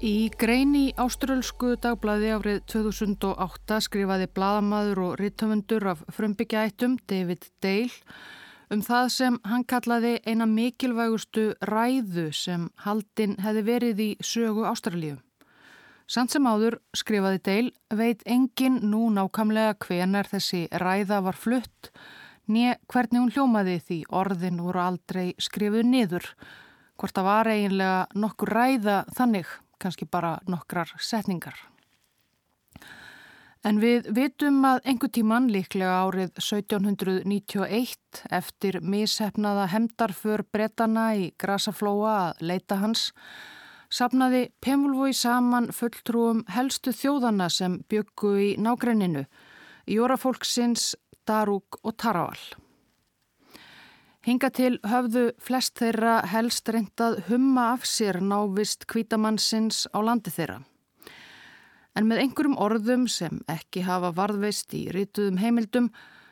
Í 0.04 0.28
greini 0.36 0.90
áströlsku 1.00 1.78
dagblæði 1.80 2.32
árið 2.34 2.56
2008 2.68 3.78
skrifaði 3.86 4.26
bladamadur 4.36 4.98
og 5.00 5.14
rittöfundur 5.16 5.86
af 5.94 6.02
frumbyggjaættum 6.12 6.98
David 7.08 7.46
Dale 7.64 8.02
um 8.74 8.82
það 8.84 9.08
sem 9.14 9.38
hann 9.48 9.64
kallaði 9.64 10.18
eina 10.28 10.44
mikilvægustu 10.50 11.46
ræðu 11.70 12.26
sem 12.36 12.68
haldinn 12.84 13.38
hefði 13.40 13.64
verið 13.70 14.04
í 14.04 14.10
sögu 14.20 14.68
Ástralíu. 14.68 15.16
Samt 16.04 16.36
sem 16.36 16.44
áður, 16.52 16.82
skrifaði 16.92 17.40
Dale, 17.48 17.74
veit 17.88 18.28
engin 18.28 18.82
nú 18.84 19.08
nákamlega 19.08 19.78
hvenar 19.86 20.28
þessi 20.28 20.66
ræða 20.84 21.24
var 21.30 21.40
flutt, 21.46 21.94
nýja 22.44 22.76
hvernig 22.92 23.22
hún 23.24 23.32
hljómaði 23.32 23.80
því 23.88 24.02
orðin 24.12 24.60
voru 24.68 24.84
aldrei 24.84 25.26
skrifuð 25.40 25.88
niður, 25.88 26.32
hvort 27.00 27.16
það 27.16 27.30
var 27.32 27.54
eiginlega 27.56 28.00
nokkur 28.20 28.58
ræða 28.60 29.04
þannig 29.16 29.60
kannski 29.84 30.08
bara 30.10 30.38
nokkrar 30.48 30.90
setningar. 30.98 31.56
En 33.64 33.78
við 33.80 34.10
vitum 34.12 34.58
að 34.68 34.82
engu 34.90 35.08
tíman 35.08 35.46
líklega 35.48 36.02
árið 36.04 36.34
1791 36.36 38.24
eftir 38.36 38.76
mishefnaða 38.84 39.70
hemdarför 39.72 40.44
bretana 40.52 41.06
í 41.16 41.30
Grasaflóa 41.40 42.16
að 42.26 42.42
leita 42.50 42.76
hans 42.82 43.06
sapnaði 43.94 44.48
Pemulvói 44.64 45.14
saman 45.16 45.70
fulltrúum 45.72 46.42
helstu 46.52 46.92
þjóðana 46.92 47.48
sem 47.52 47.78
byggu 47.88 48.34
í 48.42 48.50
nágrenninu, 48.60 49.24
Jórafólksins, 49.88 50.92
Darúk 51.24 51.80
og 51.84 51.96
Taraval. 51.96 52.63
Hinga 54.24 54.48
til 54.56 54.78
höfðu 54.88 55.26
flest 55.36 55.74
þeirra 55.76 56.22
helst 56.32 56.70
reyndað 56.72 57.18
humma 57.26 57.74
af 57.74 57.82
sér 57.84 58.22
návist 58.24 58.86
kvítamannsins 58.88 59.82
á 59.92 60.00
landi 60.00 60.32
þeirra. 60.32 60.62
En 61.92 62.08
með 62.08 62.22
einhverjum 62.22 62.56
orðum 62.56 63.04
sem 63.04 63.42
ekki 63.52 63.82
hafa 63.84 64.14
varðveist 64.16 64.72
í 64.72 64.86
rítuðum 64.96 65.42
heimildum 65.42 65.90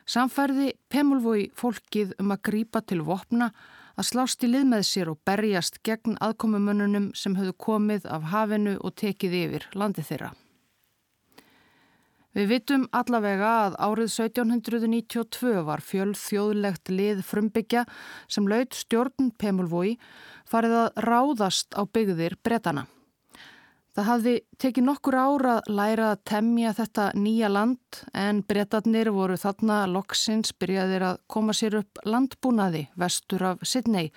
samfærði 0.09 0.71
Pemulvói 0.89 1.51
fólkið 1.53 2.17
um 2.17 2.33
að 2.33 2.41
grípa 2.49 2.81
til 2.81 3.03
vopna 3.05 3.51
að 3.93 4.09
slást 4.09 4.41
í 4.41 4.49
lið 4.49 4.65
með 4.73 4.87
sér 4.89 5.13
og 5.13 5.21
berjast 5.29 5.83
gegn 5.85 6.17
aðkomumönnunum 6.17 7.11
sem 7.13 7.37
höfðu 7.37 7.53
komið 7.61 8.09
af 8.09 8.25
hafinu 8.33 8.79
og 8.81 8.97
tekið 8.97 9.37
yfir 9.43 9.69
landi 9.77 10.01
þeirra. 10.01 10.33
Við 12.33 12.47
vitum 12.49 12.87
allavega 12.97 13.49
að 13.67 13.75
árið 13.77 14.07
1792 14.09 15.61
var 15.67 15.83
fjöl 15.85 16.15
þjóðlegt 16.17 16.89
lið 16.89 17.21
frumbyggja 17.27 17.83
sem 18.25 18.47
laud 18.49 18.73
stjórn 18.73 19.29
Pemulvói 19.37 19.99
farið 20.49 20.73
að 20.79 21.05
ráðast 21.05 21.77
á 21.77 21.85
byggðir 21.85 22.39
bretana. 22.41 22.87
Það 23.93 24.07
hafði 24.07 24.31
tekið 24.57 24.85
nokkur 24.87 25.15
ára 25.21 25.51
að 25.59 25.67
læra 25.77 26.05
að 26.15 26.21
temja 26.25 26.71
þetta 26.73 27.03
nýja 27.13 27.51
land 27.53 27.99
en 28.17 28.39
breytatnir 28.49 29.11
voru 29.13 29.37
þarna 29.37 29.83
loksins 29.85 30.55
byrjaðir 30.57 31.05
að 31.11 31.19
koma 31.29 31.53
sér 31.53 31.77
upp 31.83 32.01
landbúnaði 32.01 32.87
vestur 32.97 33.45
af 33.51 33.61
Sydney, 33.61 34.09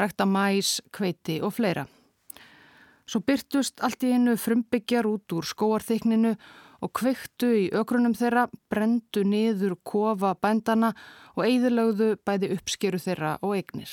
rækta 0.00 0.24
mæs, 0.24 0.78
kveiti 0.96 1.36
og 1.44 1.52
fleira. 1.58 1.84
Svo 3.04 3.20
byrtust 3.20 3.84
allt 3.84 4.08
í 4.08 4.14
einu 4.16 4.38
frumbyggjar 4.40 5.04
út 5.10 5.36
úr 5.36 5.44
skóarþykninu 5.52 6.32
og 6.80 6.92
kveiktu 6.96 7.50
í 7.64 7.64
ögrunum 7.76 8.14
þeirra, 8.16 8.48
brendu 8.72 9.24
niður 9.24 9.76
kofa 9.84 10.34
bændana 10.40 10.92
og 11.36 11.44
eigðilögðu 11.46 12.14
bæði 12.24 12.54
uppskeru 12.56 13.00
þeirra 13.00 13.36
og 13.44 13.56
eignir. 13.58 13.92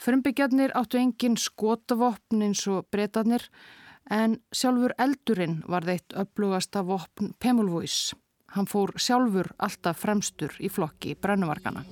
Frumbyggjarnir 0.00 0.74
áttu 0.76 0.98
engin 1.00 1.38
skotavopn 1.40 2.42
eins 2.44 2.64
og 2.68 2.88
breytanir 2.92 3.46
en 4.12 4.38
sjálfur 4.52 4.92
eldurinn 5.00 5.62
var 5.70 5.86
þeitt 5.88 6.16
upplugasta 6.20 6.84
vopn 6.84 7.32
Pemulvúis. 7.40 8.12
Hann 8.54 8.68
fór 8.70 8.92
sjálfur 9.00 9.54
alltaf 9.58 10.02
fremstur 10.04 10.56
í 10.60 10.70
flokki 10.70 11.16
brennuvarkana. 11.16 11.86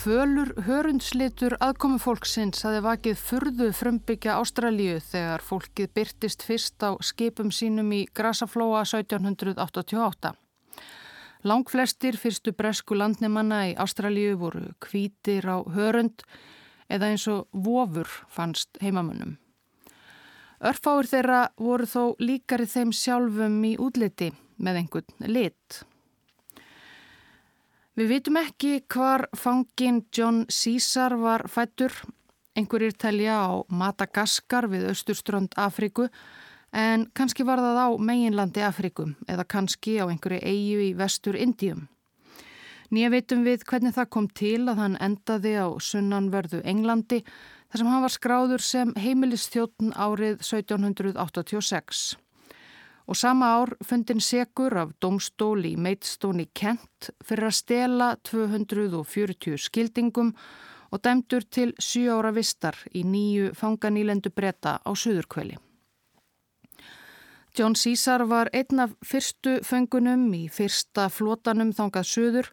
Fölur 0.00 0.54
hörundslitur 0.64 1.58
aðkomi 1.60 1.98
fólksins 2.00 2.62
hafi 2.64 2.78
vakið 2.80 3.18
furðu 3.20 3.66
frumbyggja 3.76 4.38
Ástralíu 4.40 4.94
þegar 5.04 5.42
fólkið 5.44 5.90
byrtist 5.98 6.44
fyrst 6.46 6.80
á 6.80 6.96
skipum 7.04 7.50
sínum 7.52 7.90
í 7.92 8.06
Grasaflóa 8.16 8.80
1788. 8.86 10.30
Langflestir 11.44 12.16
fyrstu 12.16 12.54
bresku 12.56 12.96
landnemanna 12.96 13.60
í 13.68 13.76
Ástralíu 13.76 14.38
voru 14.40 14.70
kvítir 14.80 15.44
á 15.44 15.60
hörund 15.68 16.24
eða 16.88 17.12
eins 17.12 17.28
og 17.28 17.52
vofur 17.52 18.08
fannst 18.32 18.80
heimamönnum. 18.80 19.36
Örfáir 20.64 21.12
þeirra 21.12 21.42
voru 21.60 21.84
þó 21.84 22.16
líkari 22.24 22.64
þeim 22.64 22.96
sjálfum 22.96 23.60
í 23.68 23.76
útliti 23.76 24.32
með 24.56 24.80
einhvern 24.80 25.28
lit. 25.28 25.82
Við 28.00 28.08
vitum 28.08 28.36
ekki 28.40 28.68
hvar 28.88 29.26
fangin 29.36 29.98
John 30.16 30.46
Caesar 30.48 31.12
var 31.20 31.42
fættur. 31.52 31.92
Einhverjir 32.56 32.94
telja 32.96 33.34
á 33.44 33.60
Madagaskar 33.68 34.70
við 34.72 34.86
austurströnd 34.88 35.52
Afriku 35.60 36.06
en 36.72 37.04
kannski 37.12 37.44
var 37.44 37.60
það 37.60 37.80
á 37.84 37.88
meginlandi 38.00 38.64
Afriku 38.64 39.10
eða 39.28 39.44
kannski 39.44 39.98
á 40.00 40.08
einhverju 40.08 40.40
eigu 40.40 40.80
í 40.86 40.88
vestur 40.96 41.36
Indium. 41.36 41.90
Nýja 42.88 43.12
veitum 43.12 43.44
við 43.44 43.68
hvernig 43.68 43.92
það 43.98 44.10
kom 44.16 44.30
til 44.32 44.62
að 44.64 44.80
hann 44.80 44.96
endaði 44.96 45.54
á 45.60 45.68
sunnanverðu 45.76 46.62
Englandi 46.64 47.20
þar 47.20 47.82
sem 47.82 47.92
hann 47.92 48.06
var 48.06 48.16
skráður 48.16 48.64
sem 48.64 48.96
heimilistjóttn 48.96 49.92
árið 49.92 50.40
1786 50.40 52.16
og 53.10 53.16
sama 53.18 53.46
ár 53.58 53.72
fundin 53.82 54.20
segur 54.22 54.76
af 54.78 54.92
domstóli 55.02 55.72
í 55.74 55.78
Maidstone 55.78 56.44
í 56.44 56.50
Kent 56.54 57.10
fyrir 57.26 57.48
að 57.48 57.56
stela 57.58 58.10
240 58.22 59.58
skildingum 59.58 60.30
og 60.94 61.02
dæmdur 61.02 61.42
til 61.50 61.72
7 61.78 62.06
ára 62.14 62.30
vistar 62.34 62.78
í 62.94 63.02
nýju 63.02 63.50
fanganílendu 63.58 64.30
breyta 64.30 64.78
á 64.78 64.90
Suðurkveli. 64.94 65.58
John 67.58 67.74
Caesar 67.74 68.22
var 68.30 68.50
einn 68.54 68.78
af 68.78 68.94
fyrstu 69.02 69.58
fengunum 69.66 70.28
í 70.34 70.44
fyrsta 70.46 71.08
flotanum 71.10 71.74
þangað 71.74 72.06
Suður 72.12 72.52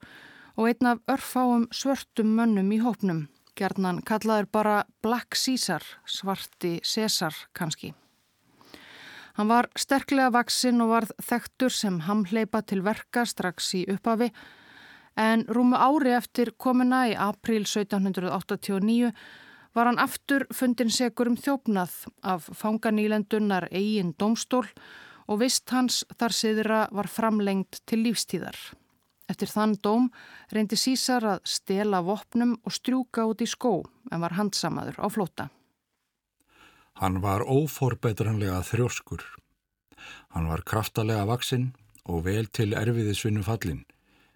og 0.58 0.72
einn 0.72 0.90
af 0.90 1.06
örfáum 1.06 1.70
svörtum 1.70 2.34
mönnum 2.34 2.74
í 2.74 2.82
hópnum. 2.82 3.28
Gjarnan 3.58 4.02
kallaður 4.02 4.50
bara 4.52 4.84
Black 5.06 5.38
Caesar, 5.38 5.86
svarti 6.06 6.80
Cesar 6.82 7.46
kannski. 7.54 7.94
Hann 9.38 9.52
var 9.52 9.68
sterklega 9.78 10.32
vaksinn 10.34 10.82
og 10.82 10.90
varð 10.96 11.12
þektur 11.22 11.74
sem 11.74 12.00
hamleipa 12.08 12.64
til 12.66 12.82
verka 12.82 13.22
strax 13.30 13.68
í 13.78 13.84
upphafi 13.94 14.32
en 15.18 15.44
rúmu 15.54 15.78
ári 15.78 16.16
eftir 16.18 16.56
komuna 16.58 17.04
í 17.12 17.14
april 17.14 17.62
1789 17.66 19.12
var 19.78 19.90
hann 19.90 20.02
aftur 20.02 20.48
fundin 20.54 20.90
segur 20.90 21.30
um 21.30 21.38
þjófnað 21.38 21.94
af 22.26 22.48
fanganýlendunar 22.62 23.68
eigin 23.70 24.16
domstól 24.18 24.66
og 25.28 25.42
vist 25.44 25.70
hans 25.70 26.02
þar 26.18 26.34
siðra 26.34 26.80
var 26.90 27.10
framlengt 27.12 27.84
til 27.86 28.02
lífstíðar. 28.08 28.58
Eftir 29.30 29.52
þann 29.52 29.76
dóm 29.84 30.08
reyndi 30.56 30.80
Sísar 30.80 31.26
að 31.36 31.46
stela 31.46 32.02
vopnum 32.02 32.56
og 32.64 32.74
strjúka 32.74 33.28
út 33.30 33.44
í 33.44 33.50
skó 33.50 33.82
en 34.10 34.24
var 34.24 34.38
handsamaður 34.40 34.98
á 35.04 35.08
flóta. 35.14 35.50
Hann 36.98 37.20
var 37.22 37.44
óforbetranlega 37.46 38.64
þrjóskur. 38.66 39.22
Hann 40.34 40.48
var 40.50 40.64
kraftalega 40.66 41.28
vaksinn 41.30 41.68
og 42.10 42.24
vel 42.26 42.48
til 42.50 42.74
erfiðisvinnu 42.74 43.44
fallin, 43.46 43.84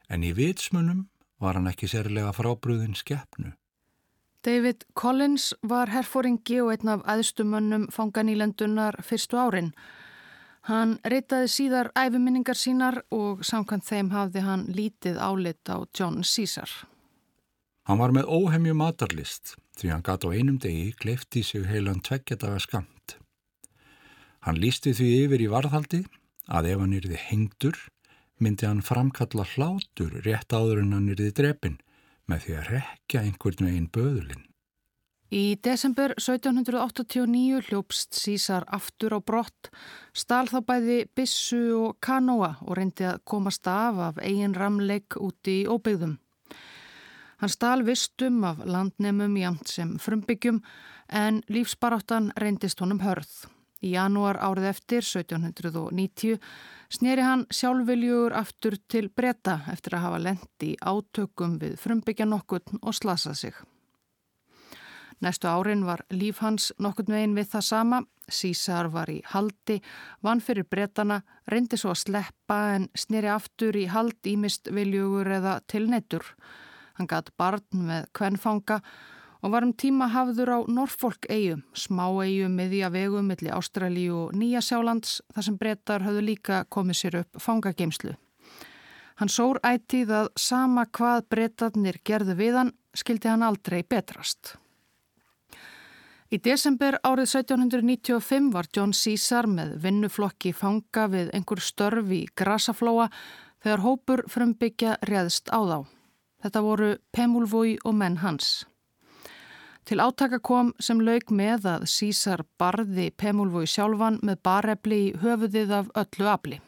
en 0.10 0.22
í 0.22 0.30
vitsmunum 0.38 1.08
var 1.42 1.58
hann 1.58 1.72
ekki 1.72 1.90
sérlega 1.90 2.34
frábrúðin 2.38 2.94
skeppnu. 2.98 3.56
David 4.46 4.86
Collins 4.94 5.52
var 5.62 5.90
herfóringi 5.94 6.62
og 6.62 6.72
einn 6.76 6.94
af 6.94 7.04
aðstumönnum 7.10 7.90
fanganílendunar 7.94 9.00
fyrstu 9.06 9.38
árin. 9.42 9.74
Hann 10.70 11.00
reytaði 11.02 11.50
síðar 11.50 11.90
æfiminningar 11.98 12.58
sínar 12.58 13.02
og 13.10 13.42
samkvæmt 13.46 13.90
þeim 13.90 14.14
hafði 14.14 14.46
hann 14.46 14.66
lítið 14.70 15.18
álit 15.18 15.70
á 15.70 15.82
John 15.98 16.22
Caesar. 16.22 16.70
Hann 17.90 18.02
var 18.02 18.14
með 18.14 18.30
óhemju 18.30 18.76
matarlist 18.78 19.56
því 19.80 19.94
hann 19.94 20.06
gatt 20.06 20.26
á 20.28 20.30
einum 20.30 20.60
degi 20.62 20.92
glefti 21.02 21.42
sig 21.44 21.66
heilan 21.66 22.04
tveggjadaga 22.06 22.60
skamt. 22.62 23.18
Hann 24.46 24.60
lísti 24.62 24.94
því 24.98 25.10
yfir 25.24 25.46
í 25.46 25.50
varðhaldi 25.50 26.04
að 26.50 26.70
ef 26.74 26.84
hann 26.84 26.96
yrði 26.98 27.18
hengdur 27.30 27.80
myndi 28.42 28.68
hann 28.68 28.86
framkalla 28.86 29.46
hlátur 29.56 30.22
rétt 30.26 30.54
áður 30.54 30.84
en 30.84 30.96
hann 30.98 31.10
yrði 31.14 31.34
drepin 31.38 31.78
með 32.30 32.46
því 32.46 32.56
að 32.58 32.72
rekja 32.76 33.26
einhvern 33.26 33.68
veginn 33.68 33.92
böðulinn. 33.94 34.48
Í 35.32 35.56
desember 35.64 36.12
1789 36.20 37.62
hljópst 37.70 38.18
Sísar 38.20 38.66
aftur 38.68 39.16
á 39.16 39.20
brott, 39.24 39.70
stál 40.12 40.50
þá 40.52 40.58
bæði 40.68 40.98
bissu 41.16 41.62
og 41.78 42.02
kanóa 42.04 42.58
og 42.66 42.76
reyndi 42.76 43.08
að 43.08 43.22
komast 43.24 43.70
af 43.72 44.02
af 44.10 44.20
eigin 44.20 44.58
ramleik 44.58 45.16
úti 45.16 45.62
í 45.62 45.70
óbyggðum. 45.72 46.18
Hann 47.42 47.50
stál 47.50 47.82
vistum 47.82 48.44
af 48.46 48.60
landnemum 48.70 49.34
jamt 49.38 49.68
sem 49.68 49.96
frumbyggjum 49.98 50.60
en 51.10 51.40
lífsbaráttan 51.50 52.28
reyndist 52.38 52.84
honum 52.84 53.02
hörð. 53.02 53.32
Í 53.82 53.96
janúar 53.96 54.38
árið 54.38 54.68
eftir, 54.70 55.02
1790, 55.02 56.38
sneri 56.94 57.26
hann 57.26 57.48
sjálfviljugur 57.50 58.38
aftur 58.38 58.78
til 58.86 59.10
breyta 59.10 59.58
eftir 59.74 59.98
að 59.98 60.06
hafa 60.06 60.22
lendi 60.28 60.72
átökum 60.86 61.58
við 61.58 61.76
frumbyggja 61.82 62.30
nokkun 62.30 62.78
og 62.78 62.94
slasa 62.94 63.34
sig. 63.34 63.58
Næstu 65.26 65.50
árin 65.50 65.82
var 65.86 66.06
líf 66.14 66.46
hans 66.46 66.72
nokkun 66.78 67.10
veginn 67.10 67.38
við 67.38 67.56
það 67.58 67.70
sama. 67.74 68.04
Sísar 68.30 68.94
var 68.94 69.10
í 69.10 69.24
haldi, 69.34 69.82
vann 70.22 70.46
fyrir 70.46 70.70
breytana, 70.70 71.24
reyndi 71.50 71.78
svo 71.78 71.96
að 71.96 72.04
sleppa 72.06 72.66
en 72.78 72.92
sneri 72.94 73.34
aftur 73.34 73.74
í 73.74 73.90
hald 73.90 74.30
ímist 74.30 74.70
viljugur 74.70 75.40
eða 75.42 75.64
til 75.66 75.90
nettur. 75.90 76.36
Hann 76.98 77.10
gatt 77.10 77.32
barn 77.38 77.66
með 77.74 78.08
kvennfanga 78.18 78.82
og 79.42 79.54
var 79.56 79.66
um 79.66 79.74
tíma 79.74 80.08
hafður 80.14 80.54
á 80.54 80.60
Norfolk 80.70 81.26
eigu, 81.30 81.62
smá 81.74 82.06
eigu 82.22 82.50
miðja 82.50 82.92
vegu 82.94 83.22
millir 83.26 83.56
Ástralíu 83.58 84.28
og 84.28 84.36
Nýja 84.38 84.62
Sjálands 84.62 85.20
þar 85.34 85.48
sem 85.48 85.58
brettar 85.58 86.06
höfðu 86.06 86.26
líka 86.28 86.66
komið 86.70 87.00
sér 87.00 87.22
upp 87.24 87.42
fangageimslu. 87.42 88.14
Hann 89.18 89.30
sór 89.30 89.60
ætið 89.66 90.14
að 90.18 90.28
sama 90.40 90.86
hvað 90.90 91.26
brettarnir 91.30 92.00
gerðu 92.06 92.38
við 92.38 92.58
hann 92.58 92.74
skildi 92.98 93.30
hann 93.30 93.46
aldrei 93.46 93.82
betrast. 93.84 94.56
Í 96.32 96.40
desember 96.40 96.96
árið 97.04 97.28
1795 97.28 98.54
var 98.54 98.70
John 98.72 98.94
Caesar 98.96 99.50
með 99.52 99.74
vinnuflokki 99.84 100.54
fanga 100.56 101.10
við 101.12 101.34
einhver 101.36 101.60
störf 101.60 102.14
í 102.16 102.22
Grasaflóa 102.40 103.10
þegar 103.62 103.84
hópur 103.84 104.24
frumbyggja 104.32 104.96
réðst 105.10 105.52
á 105.52 105.60
þá. 105.60 105.80
Þetta 106.42 106.66
voru 106.66 106.92
Pemulvói 107.14 107.78
og 107.86 107.96
menn 107.98 108.20
hans. 108.24 108.66
Til 109.86 110.02
átaka 110.02 110.40
kom 110.40 110.74
sem 110.80 111.00
lauk 111.02 111.32
með 111.34 111.66
að 111.70 111.88
Sísar 111.90 112.44
barði 112.62 113.10
Pemulvói 113.18 113.66
sjálfan 113.70 114.20
með 114.26 114.44
barefli 114.46 115.00
í 115.08 115.16
höfuðið 115.22 115.74
af 115.80 115.90
öllu 116.04 116.28
afli. 116.30 116.60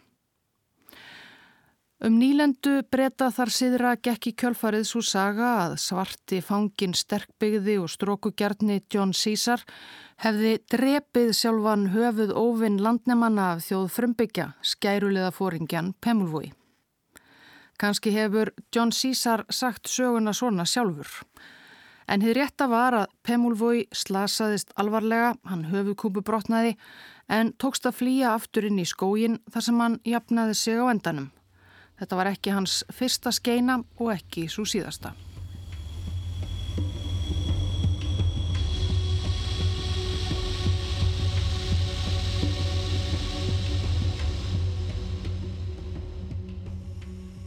Um 2.03 2.17
nýlendu 2.19 2.81
breyta 2.91 3.29
þar 3.31 3.51
siðra 3.55 3.91
gekk 3.95 4.25
í 4.27 4.33
kjölfarið 4.41 4.81
svo 4.89 4.99
saga 5.07 5.51
að 5.61 5.77
svarti 5.79 6.41
fangin 6.43 6.95
sterkbyggði 6.99 7.77
og 7.79 7.87
strókugjarni 7.93 8.81
John 8.91 9.13
Caesar 9.15 9.63
hefði 10.25 10.57
drepið 10.73 11.31
sjálfan 11.37 11.85
höfuð 11.93 12.33
óvinn 12.35 12.81
landnemanna 12.83 13.53
af 13.53 13.63
þjóð 13.69 13.87
frumbyggja, 13.95 14.49
skærulega 14.59 15.31
fóringjan 15.31 15.93
Pemulvói. 16.03 16.51
Kanski 17.79 18.13
hefur 18.13 18.53
John 18.75 18.91
Caesar 18.91 19.45
sagt 19.49 19.89
söguna 19.89 20.33
svona 20.33 20.65
sjálfur. 20.65 21.09
En 22.07 22.21
þið 22.21 22.35
rétta 22.37 22.67
var 22.67 22.97
að 22.97 23.11
Pemulvói 23.23 23.85
slasaðist 23.95 24.73
alvarlega, 24.75 25.35
hann 25.47 25.67
höfuðkúpu 25.71 26.21
brotnaði 26.21 26.75
en 27.31 27.53
tókst 27.57 27.87
að 27.87 27.99
flýja 28.01 28.33
aftur 28.35 28.67
inn 28.67 28.81
í 28.81 28.87
skógin 28.87 29.39
þar 29.51 29.67
sem 29.67 29.79
hann 29.79 29.99
jafnaði 30.03 30.57
sig 30.59 30.79
á 30.79 30.85
endanum. 30.91 31.29
Þetta 31.99 32.19
var 32.19 32.31
ekki 32.33 32.55
hans 32.55 32.81
fyrsta 32.91 33.31
skeina 33.31 33.79
og 33.97 34.11
ekki 34.15 34.49
svo 34.51 34.65
síðasta. 34.67 35.13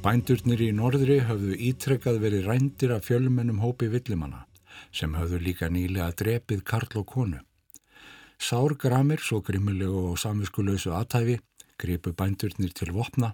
Bændurnir 0.06 0.60
í 0.62 0.66
norðri 0.70 1.16
höfðu 1.26 1.56
ítrekkað 1.66 2.20
verið 2.22 2.44
rændir 2.46 2.92
af 2.94 3.08
fjölmennum 3.08 3.56
hópi 3.58 3.88
villimanna 3.90 4.44
sem 4.94 5.16
höfðu 5.18 5.40
líka 5.42 5.66
nýlega 5.66 6.12
drepið 6.20 6.62
Karl 6.62 7.00
og 7.00 7.06
konu. 7.10 7.40
Sár 8.38 8.76
gramir, 8.78 9.18
svo 9.18 9.40
grimmilegu 9.42 10.04
og 10.12 10.20
samviskulösu 10.22 10.94
aðtæfi, 10.94 11.40
gripu 11.82 12.14
bændurnir 12.14 12.70
til 12.70 12.94
vopna 12.94 13.32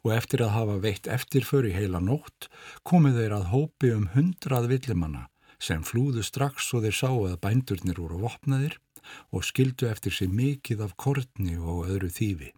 og 0.00 0.14
eftir 0.16 0.46
að 0.46 0.54
hafa 0.56 0.78
veitt 0.86 1.12
eftirför 1.18 1.68
í 1.68 1.76
heila 1.76 2.00
nótt 2.00 2.48
komið 2.88 3.20
þeir 3.20 3.38
að 3.42 3.48
hópi 3.52 3.92
um 3.92 4.08
hundrað 4.16 4.72
villimanna 4.72 5.28
sem 5.60 5.84
flúðu 5.84 6.24
strax 6.24 6.72
og 6.72 6.88
þeir 6.88 7.00
sáu 7.04 7.24
að 7.28 7.40
bændurnir 7.44 8.00
voru 8.00 8.24
vopnaðir 8.24 8.80
og 9.28 9.44
skildu 9.44 9.92
eftir 9.92 10.16
sig 10.16 10.32
mikið 10.32 10.88
af 10.88 10.96
kortni 10.96 11.60
og 11.60 11.84
öðru 11.84 12.08
þýfi. 12.08 12.54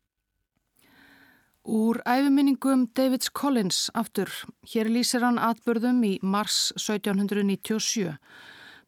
Úr 1.67 1.99
æfiminningum 2.07 2.87
Davids 2.95 3.29
Collins 3.35 3.91
aftur, 3.95 4.31
hér 4.71 4.87
lýsir 4.87 5.25
hann 5.27 5.41
atbörðum 5.43 6.05
í 6.07 6.13
mars 6.23 6.71
1797 6.79 8.15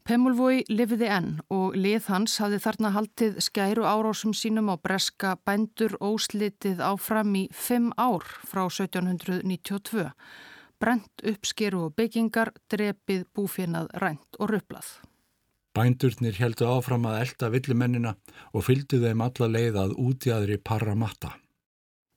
Pemulvói 0.09 0.63
lifiði 0.73 1.09
enn 1.13 1.33
og 1.53 1.75
lið 1.77 2.07
hans 2.09 2.39
hafði 2.41 2.59
þarna 2.65 2.91
haldið 2.95 3.35
skæru 3.45 3.83
árásum 3.85 4.31
sínum 4.33 4.71
á 4.73 4.81
breska 4.81 5.35
bændur 5.45 5.99
óslitið 6.01 6.79
áfram 6.81 7.35
í 7.37 7.43
fimm 7.53 7.91
ár 8.01 8.25
frá 8.25 8.63
1792. 8.71 10.07
Brent 10.81 11.25
uppskeru 11.29 11.83
og 11.91 11.99
byggingar, 12.01 12.55
drepið, 12.73 13.27
búfinnað, 13.37 13.91
rænt 14.01 14.41
og 14.41 14.55
rupplað. 14.55 14.89
Bændurnir 15.77 16.41
heldu 16.41 16.71
áfram 16.73 17.05
að 17.11 17.27
elda 17.27 17.53
villimennina 17.53 18.15
og 18.55 18.65
fylgdu 18.65 19.03
þeim 19.05 19.27
alla 19.27 19.51
leið 19.59 19.79
að 19.83 19.95
útjæðri 20.07 20.57
Parramatta. 20.65 21.35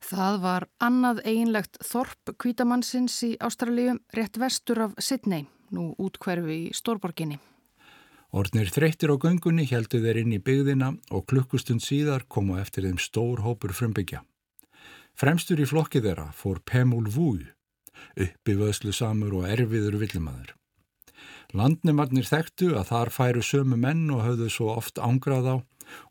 Það 0.01 0.41
var 0.41 0.65
annað 0.81 1.21
einlegt 1.29 1.77
þorp 1.85 2.33
kvítamannsins 2.41 3.19
í 3.27 3.31
Ástralíum 3.39 4.01
rétt 4.17 4.39
vestur 4.41 4.81
af 4.87 4.97
Sydney, 4.97 5.45
nú 5.69 5.93
útkverfi 6.01 6.57
í 6.67 6.75
Stórborginni. 6.75 7.37
Ornir 8.31 8.71
þreyttir 8.71 9.11
á 9.11 9.15
göngunni 9.19 9.65
heldu 9.67 9.99
þeir 10.01 10.21
inn 10.23 10.33
í 10.37 10.39
byggðina 10.39 10.93
og 11.11 11.25
klukkustund 11.27 11.83
síðar 11.83 12.23
komu 12.31 12.57
eftir 12.61 12.87
þeim 12.87 12.99
stór 12.99 13.43
hópur 13.43 13.75
frumbyggja. 13.75 14.23
Fremstur 15.19 15.59
í 15.59 15.67
flokki 15.67 16.01
þeirra 16.01 16.29
fór 16.33 16.61
Pemul 16.65 17.09
Vúi, 17.11 17.43
uppi 18.15 18.55
vöðslu 18.55 18.95
samur 18.95 19.35
og 19.41 19.49
erfiður 19.51 19.99
villimaður. 20.01 20.55
Landnemarnir 21.51 22.25
þekktu 22.25 22.71
að 22.79 22.87
þar 22.93 23.11
færu 23.11 23.43
sömu 23.43 23.77
menn 23.77 24.07
og 24.15 24.23
höfðu 24.23 24.47
svo 24.49 24.71
oft 24.77 24.97
ángrað 25.03 25.51
á 25.51 25.55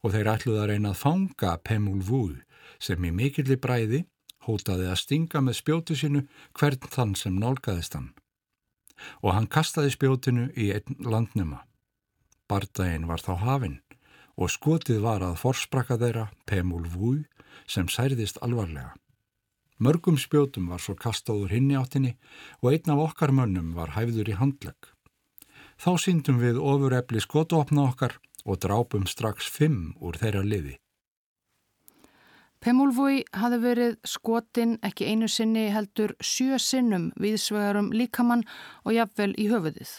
og 0.05 0.12
þeir 0.12 0.29
ætluð 0.35 0.61
að 0.61 0.70
reyna 0.74 0.92
að 0.92 1.00
fanga 1.00 1.57
Pemul 1.64 2.03
Vúi 2.05 2.37
sem 2.80 3.04
í 3.04 3.12
mikilli 3.14 3.56
bræði 3.60 4.04
hótaði 4.46 4.88
að 4.90 5.00
stinga 5.02 5.42
með 5.44 5.58
spjótu 5.60 5.96
sinu 5.96 6.24
hvern 6.56 6.88
þann 6.94 7.14
sem 7.18 7.36
nálgæðist 7.36 7.96
hann. 7.96 8.10
Og 9.24 9.34
hann 9.36 9.48
kastaði 9.48 9.94
spjótinu 9.94 10.48
í 10.56 10.70
einn 10.76 10.98
landnema. 11.04 11.64
Bardaginn 12.48 13.08
var 13.08 13.22
þá 13.22 13.32
hafinn 13.44 13.78
og 14.40 14.52
skotið 14.52 15.02
var 15.04 15.24
að 15.24 15.38
forsprakka 15.42 15.98
þeirra 16.00 16.30
Pemul 16.48 16.86
Vúi 16.88 17.22
sem 17.68 17.88
særðist 17.92 18.40
alvarlega. 18.44 18.94
Mörgum 19.80 20.18
spjótum 20.20 20.68
var 20.72 20.82
svo 20.84 20.96
kastáður 20.96 21.54
hinn 21.54 21.70
í 21.72 21.76
áttinni 21.78 22.16
og 22.60 22.72
einn 22.74 22.92
af 22.92 23.04
okkar 23.06 23.32
mönnum 23.32 23.72
var 23.76 23.94
hæfður 23.96 24.28
í 24.32 24.36
handlegg. 24.36 24.90
Þá 25.80 25.92
síndum 26.04 26.40
við 26.42 26.60
ofurefli 26.60 27.22
skotopna 27.24 27.86
okkar 27.88 28.18
og 28.44 28.60
drápum 28.60 29.06
strax 29.08 29.48
fimm 29.48 29.94
úr 30.00 30.18
þeirra 30.20 30.44
liði. 30.44 30.76
Pemulvúi 32.60 33.22
hafi 33.32 33.56
verið 33.62 33.94
skotin 34.04 34.74
ekki 34.84 35.06
einu 35.08 35.28
sinni 35.32 35.70
heldur 35.72 36.12
sjö 36.20 36.58
sinnum 36.60 37.06
viðsvegarum 37.16 37.88
líkamann 37.96 38.44
og 38.84 38.92
jafnvel 38.92 39.32
í 39.40 39.46
höfuðið. 39.48 39.94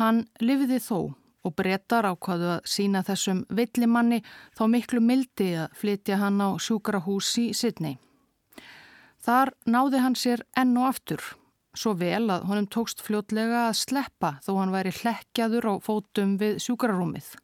Hann 0.00 0.24
lifiði 0.42 0.80
þó 0.82 0.98
og 1.46 1.54
brettar 1.54 2.08
ákvaðu 2.10 2.50
að 2.56 2.66
sína 2.66 3.04
þessum 3.06 3.44
villimanni 3.54 4.24
þá 4.58 4.64
miklu 4.74 5.00
mildi 5.00 5.52
að 5.62 5.78
flytja 5.78 6.18
hann 6.24 6.42
á 6.42 6.58
sjúkrahús 6.58 7.30
í 7.38 7.46
Sydney. 7.54 8.00
Þar 9.22 9.54
náði 9.70 10.02
hann 10.02 10.18
sér 10.18 10.42
enn 10.58 10.74
og 10.80 10.90
aftur, 10.90 11.22
svo 11.78 11.94
vel 11.94 12.26
að 12.26 12.50
honum 12.50 12.66
tókst 12.66 13.06
fljótlega 13.06 13.68
að 13.68 13.78
sleppa 13.84 14.36
þó 14.42 14.56
hann 14.58 14.74
væri 14.74 14.94
hlekkjaður 14.98 15.70
á 15.70 15.74
fótum 15.78 16.34
við 16.42 16.58
sjúkrarúmið. 16.66 17.36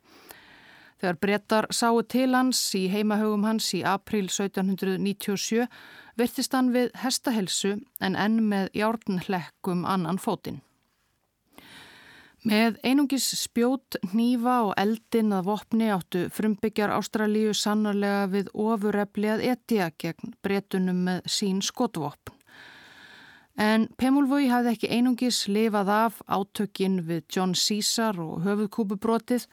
Þegar 1.03 1.17
brettar 1.19 1.67
sáu 1.75 1.97
til 2.07 2.29
hans 2.31 2.59
í 2.79 2.85
heimahögum 2.87 3.43
hans 3.43 3.73
í 3.75 3.81
april 3.83 4.29
1797 4.29 5.65
virtist 6.15 6.53
hann 6.55 6.69
við 6.71 6.93
hestahelsu 7.03 7.73
en 7.99 8.15
enn 8.15 8.37
með 8.47 8.69
járnhlekkum 8.79 9.83
annan 9.83 10.21
fótinn. 10.23 10.61
Með 12.47 12.79
einungis 12.87 13.27
spjót, 13.39 13.99
nýfa 14.15 14.55
og 14.69 14.73
eldin 14.79 15.35
að 15.35 15.49
vopni 15.51 15.91
áttu 15.95 16.23
frumbyggjar 16.35 16.95
Ástralíu 16.95 17.51
sannarlega 17.55 18.25
við 18.31 18.55
ofurrefli 18.55 19.31
að 19.31 19.45
etja 19.57 19.91
gegn 19.99 20.37
bretunum 20.43 21.05
með 21.07 21.27
sín 21.31 21.61
skotvopn. 21.63 22.39
En 23.59 23.91
Pemulvói 23.99 24.47
hafði 24.51 24.73
ekki 24.77 24.95
einungis 24.95 25.45
lifað 25.51 25.91
af 25.99 26.23
átökin 26.31 27.03
við 27.11 27.27
John 27.27 27.59
Caesar 27.59 28.19
og 28.23 28.43
höfuðkúpubrotið. 28.47 29.51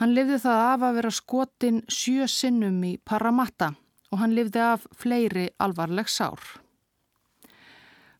Hann 0.00 0.14
lifði 0.16 0.40
það 0.42 0.60
af 0.72 0.84
að 0.88 0.96
vera 0.98 1.14
skotin 1.14 1.80
sjö 1.86 2.26
sinnum 2.30 2.80
í 2.82 2.96
Parramatta 2.98 3.74
og 4.10 4.20
hann 4.22 4.34
lifði 4.34 4.62
af 4.62 4.86
fleiri 4.98 5.48
alvarleg 5.62 6.10
sár. 6.10 6.42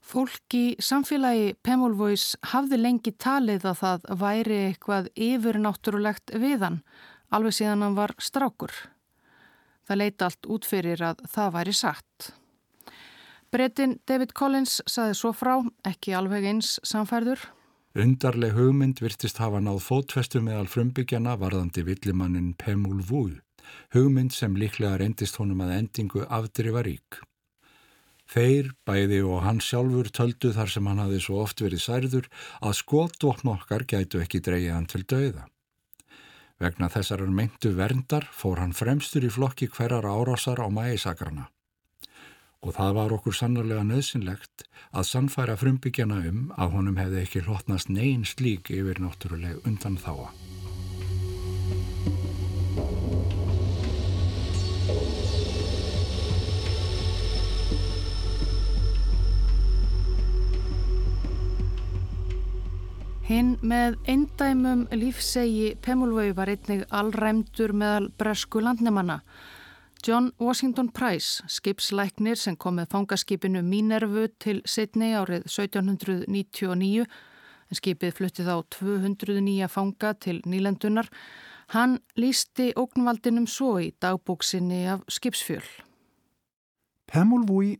Fólk 0.04 0.54
í 0.54 0.76
samfélagi 0.84 1.54
Pemulvois 1.64 2.34
hafði 2.52 2.78
lengi 2.78 3.14
talið 3.18 3.64
að 3.70 3.78
það 3.80 4.08
væri 4.20 4.58
eitthvað 4.68 5.08
yfirnáttúrulegt 5.16 6.34
við 6.38 6.66
hann, 6.66 6.80
alveg 7.32 7.56
síðan 7.56 7.86
hann 7.86 7.96
var 7.96 8.14
strákur. 8.20 8.74
Það 9.88 10.00
leiti 10.02 10.26
allt 10.26 10.48
út 10.54 10.68
fyrir 10.68 11.02
að 11.08 11.24
það 11.32 11.54
væri 11.56 11.76
satt. 11.80 12.30
Bretin 13.50 13.98
David 14.06 14.34
Collins 14.36 14.80
saði 14.86 15.16
svo 15.16 15.32
frá, 15.34 15.56
ekki 15.88 16.14
alveg 16.14 16.46
eins 16.52 16.76
samfærður. 16.86 17.40
Undarleg 17.94 18.56
hugmynd 18.56 18.98
virtist 18.98 19.36
hafa 19.38 19.60
náð 19.62 19.76
fótfestu 19.84 20.40
meðal 20.42 20.66
frumbyggjana 20.66 21.36
varðandi 21.38 21.84
villimannin 21.86 22.48
Pemul 22.58 23.04
Vúi, 23.06 23.36
hugmynd 23.94 24.34
sem 24.34 24.56
líklega 24.58 24.96
reyndist 24.98 25.38
honum 25.38 25.62
að 25.62 25.76
endingu 25.76 26.24
afdrifa 26.26 26.82
rík. 26.88 27.20
Þeir, 28.34 28.72
bæði 28.82 29.22
og 29.22 29.44
hann 29.46 29.62
sjálfur 29.62 30.10
töldu 30.10 30.50
þar 30.56 30.74
sem 30.74 30.90
hann 30.90 31.04
hafi 31.04 31.22
svo 31.22 31.38
oft 31.44 31.62
verið 31.62 31.84
særður 31.86 32.28
að 32.58 32.78
skotvopn 32.80 33.54
okkar 33.54 33.86
gætu 33.86 34.24
ekki 34.26 34.42
dreyja 34.42 34.74
hann 34.74 34.90
til 34.90 35.04
dauða. 35.06 35.46
Vegna 36.58 36.90
þessar 36.90 37.22
meintu 37.30 37.76
verndar 37.78 38.26
fór 38.34 38.58
hann 38.58 38.74
fremstur 38.74 39.22
í 39.22 39.30
flokki 39.30 39.70
hverjar 39.70 40.02
árásar 40.02 40.58
á 40.58 40.66
mæisakrana. 40.66 41.53
Og 42.64 42.72
það 42.72 42.94
var 42.96 43.12
okkur 43.12 43.36
sannarlega 43.36 43.84
nöðsynlegt 43.84 44.64
að 44.96 45.08
sannfæra 45.10 45.58
frumbyggjana 45.60 46.22
um 46.30 46.46
að 46.56 46.78
honum 46.78 46.96
hefði 46.96 47.20
ekki 47.20 47.44
hlotnast 47.44 47.92
negin 47.92 48.24
slík 48.24 48.72
yfir 48.72 49.02
náttúruleg 49.04 49.60
undan 49.68 50.00
þáa. 50.00 50.32
Hinn 63.24 63.54
með 63.64 63.94
eindæmum 64.04 64.82
lífsegi 64.92 65.74
Pemulvöi 65.84 66.34
var 66.36 66.50
einnig 66.52 66.82
allræmdur 66.92 67.72
meðal 67.72 68.10
bresku 68.20 68.60
landnemanna. 68.60 69.22
John 70.08 70.32
Washington 70.40 70.88
Price, 70.92 71.42
skipslæknir 71.48 72.36
sem 72.36 72.58
kom 72.60 72.74
með 72.76 72.90
fangaskipinu 72.92 73.62
Minervu 73.64 74.26
til 74.42 74.58
Sydney 74.68 75.14
árið 75.16 75.46
1799, 75.48 77.06
en 77.72 77.78
skipið 77.78 78.12
fluttið 78.18 78.50
á 78.52 78.56
209 78.76 79.70
fanga 79.72 80.10
til 80.20 80.42
nýlendunar, 80.44 81.08
hann 81.72 81.96
lísti 82.20 82.74
ógnvaldinum 82.76 83.48
svo 83.48 83.78
í 83.80 83.94
dagbóksinni 84.04 84.82
af 84.92 85.08
skipsfjöl. 85.08 85.64
Pemulvúi 87.08 87.78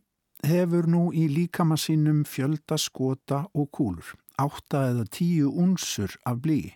hefur 0.49 0.89
nú 0.89 1.11
í 1.13 1.27
líkama 1.29 1.77
sínum 1.77 2.25
fjölda 2.25 2.81
skota 2.81 3.43
og 3.53 3.69
kúlur, 3.69 4.15
átta 4.41 4.87
eða 4.89 5.05
tíu 5.13 5.53
unsur 5.53 6.17
af 6.25 6.41
blíi. 6.41 6.73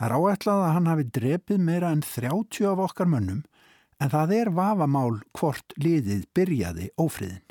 Það 0.00 0.08
er 0.08 0.16
áætlað 0.16 0.64
að 0.64 0.76
hann 0.78 0.92
hafi 0.94 1.10
drepið 1.20 1.60
meira 1.60 1.92
en 1.92 2.00
30 2.00 2.72
af 2.72 2.86
okkar 2.88 3.12
mönnum 3.12 3.44
en 4.02 4.10
það 4.10 4.34
er 4.40 4.50
vafamál 4.56 5.20
hvort 5.38 5.74
liðið 5.78 6.26
byrjaði 6.34 6.88
ófriðin. 7.00 7.42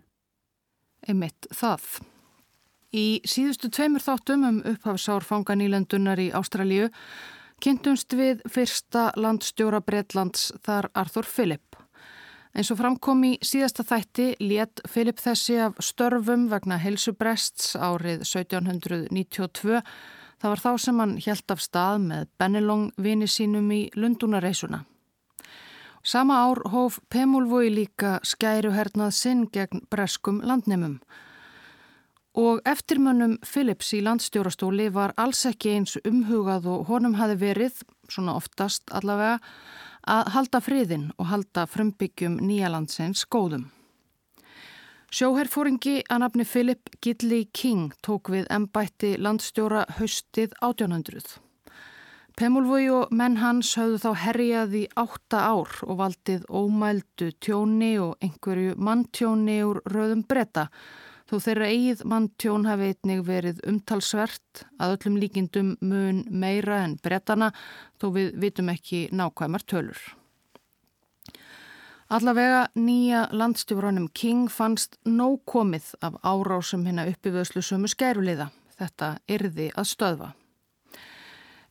Einmitt 1.08 1.48
það. 1.56 2.02
Í 2.92 3.22
síðustu 3.24 3.72
tveimur 3.72 4.04
þáttum 4.04 4.44
um 4.48 4.58
upphafsárfangan 4.74 5.64
í 5.64 5.70
löndunar 5.72 6.20
í 6.20 6.28
Ástralíu 6.36 6.90
kynntumst 7.62 8.12
við 8.18 8.42
fyrsta 8.52 9.12
landstjóra 9.16 9.80
Breitlands 9.86 10.50
þar 10.66 10.90
Arthur 10.98 11.30
Philip. 11.30 11.78
Eins 12.52 12.68
og 12.74 12.82
framkom 12.82 13.22
í 13.24 13.36
síðasta 13.48 13.86
þætti 13.88 14.34
létt 14.44 14.82
Philip 14.92 15.22
þessi 15.24 15.56
af 15.70 15.78
störfum 15.80 16.50
vegna 16.52 16.76
helsubrests 16.82 17.78
árið 17.80 18.26
1792. 18.28 19.80
Það 20.42 20.52
var 20.52 20.64
þá 20.66 20.72
sem 20.84 21.00
hann 21.00 21.18
hjælt 21.22 21.54
af 21.54 21.64
stað 21.64 22.02
með 22.10 22.32
Bennelong 22.42 22.90
vini 23.00 23.30
sínum 23.30 23.72
í 23.72 23.86
Lundunareysuna. 23.96 24.84
Sama 26.04 26.34
ár 26.34 26.58
hóf 26.74 26.98
Pemulvoi 27.10 27.70
líka 27.70 28.16
skæruhernað 28.26 29.12
sinn 29.14 29.44
gegn 29.54 29.84
breskum 29.90 30.40
landnemum. 30.42 30.96
Og 32.34 32.62
eftirmönnum 32.66 33.36
Philips 33.46 33.92
í 33.94 34.00
landstjórastóli 34.02 34.88
var 34.94 35.14
alls 35.18 35.44
ekki 35.46 35.76
eins 35.76 36.00
umhugað 36.02 36.66
og 36.74 36.88
honum 36.90 37.20
hafi 37.20 37.36
verið, 37.44 37.84
svona 38.10 38.34
oftast 38.40 38.90
allavega, 38.90 39.38
að 40.08 40.32
halda 40.34 40.64
friðin 40.66 41.06
og 41.20 41.30
halda 41.30 41.68
frumbyggjum 41.70 42.40
nýjalandsins 42.42 43.28
góðum. 43.30 43.68
Sjóherrfóringi 45.12 46.00
að 46.08 46.24
nafni 46.24 46.48
Philip 46.48 46.90
Gidley 47.04 47.46
King 47.54 47.94
tók 48.02 48.32
við 48.32 48.48
ennbætti 48.50 49.18
landstjóra 49.20 49.86
haustið 50.00 50.56
1800. 50.64 51.51
Pemulvoi 52.42 52.88
og 52.90 53.12
menn 53.14 53.36
hans 53.38 53.76
hafðu 53.78 54.00
þá 54.02 54.12
herjað 54.18 54.72
í 54.80 54.80
átta 54.98 55.44
ár 55.52 55.76
og 55.86 56.00
valdið 56.00 56.48
ómældu 56.50 57.28
tjóni 57.38 57.92
og 58.02 58.16
einhverju 58.26 58.80
manntjóni 58.82 59.60
úr 59.62 59.78
röðum 59.86 60.24
bretta 60.26 60.64
þó 61.30 61.36
þeirra 61.46 61.68
eigið 61.70 62.02
manntjón 62.10 62.66
hafi 62.66 62.90
einnig 62.96 63.22
verið 63.30 63.62
umtalsvert 63.70 64.64
að 64.82 64.96
öllum 64.96 65.22
líkindum 65.22 65.70
mun 65.86 66.24
meira 66.34 66.82
en 66.88 66.98
brettana 67.06 67.52
þó 68.02 68.10
við 68.18 68.34
vitum 68.42 68.74
ekki 68.74 69.04
nákvæmar 69.14 69.68
tölur. 69.70 70.02
Allavega 72.10 72.66
nýja 72.74 73.28
landstjóranum 73.38 74.10
King 74.18 74.50
fannst 74.50 74.98
nóg 75.06 75.44
komið 75.46 75.94
af 76.02 76.18
árásum 76.26 76.90
hérna 76.90 77.06
uppiföðslu 77.14 77.62
sumu 77.62 77.94
skæruleiða. 77.94 78.50
Þetta 78.82 79.20
yrði 79.30 79.70
að 79.78 79.94
stöðva. 79.94 80.36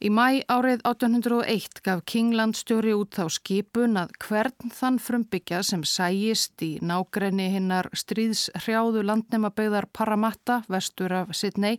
Í 0.00 0.08
mæ 0.08 0.46
árið 0.48 0.80
1801 0.88 1.82
gaf 1.84 1.98
Kinglandstjóri 2.08 2.94
út 2.96 3.18
þá 3.18 3.26
skipun 3.34 4.00
að 4.00 4.14
hvern 4.24 4.70
þann 4.72 4.94
frumbyggja 4.96 5.58
sem 5.68 5.82
sæjist 5.84 6.62
í 6.64 6.70
nágrenni 6.80 7.50
hinnar 7.52 7.90
stríðshrjáðu 7.92 9.02
landnemabegðar 9.04 9.90
Paramatta 9.92 10.62
vestur 10.72 11.12
af 11.18 11.34
Sydney 11.36 11.76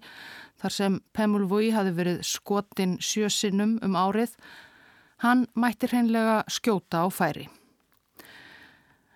þar 0.61 0.75
sem 0.75 0.99
Pemulvui 1.17 1.71
hafi 1.73 1.95
verið 1.97 2.19
skotin 2.29 2.99
sjösinnum 3.01 3.79
um 3.81 3.97
árið, 3.97 4.35
hann 5.25 5.47
mætti 5.57 5.89
hreinlega 5.89 6.43
skjóta 6.45 7.01
á 7.01 7.09
færi. 7.09 7.47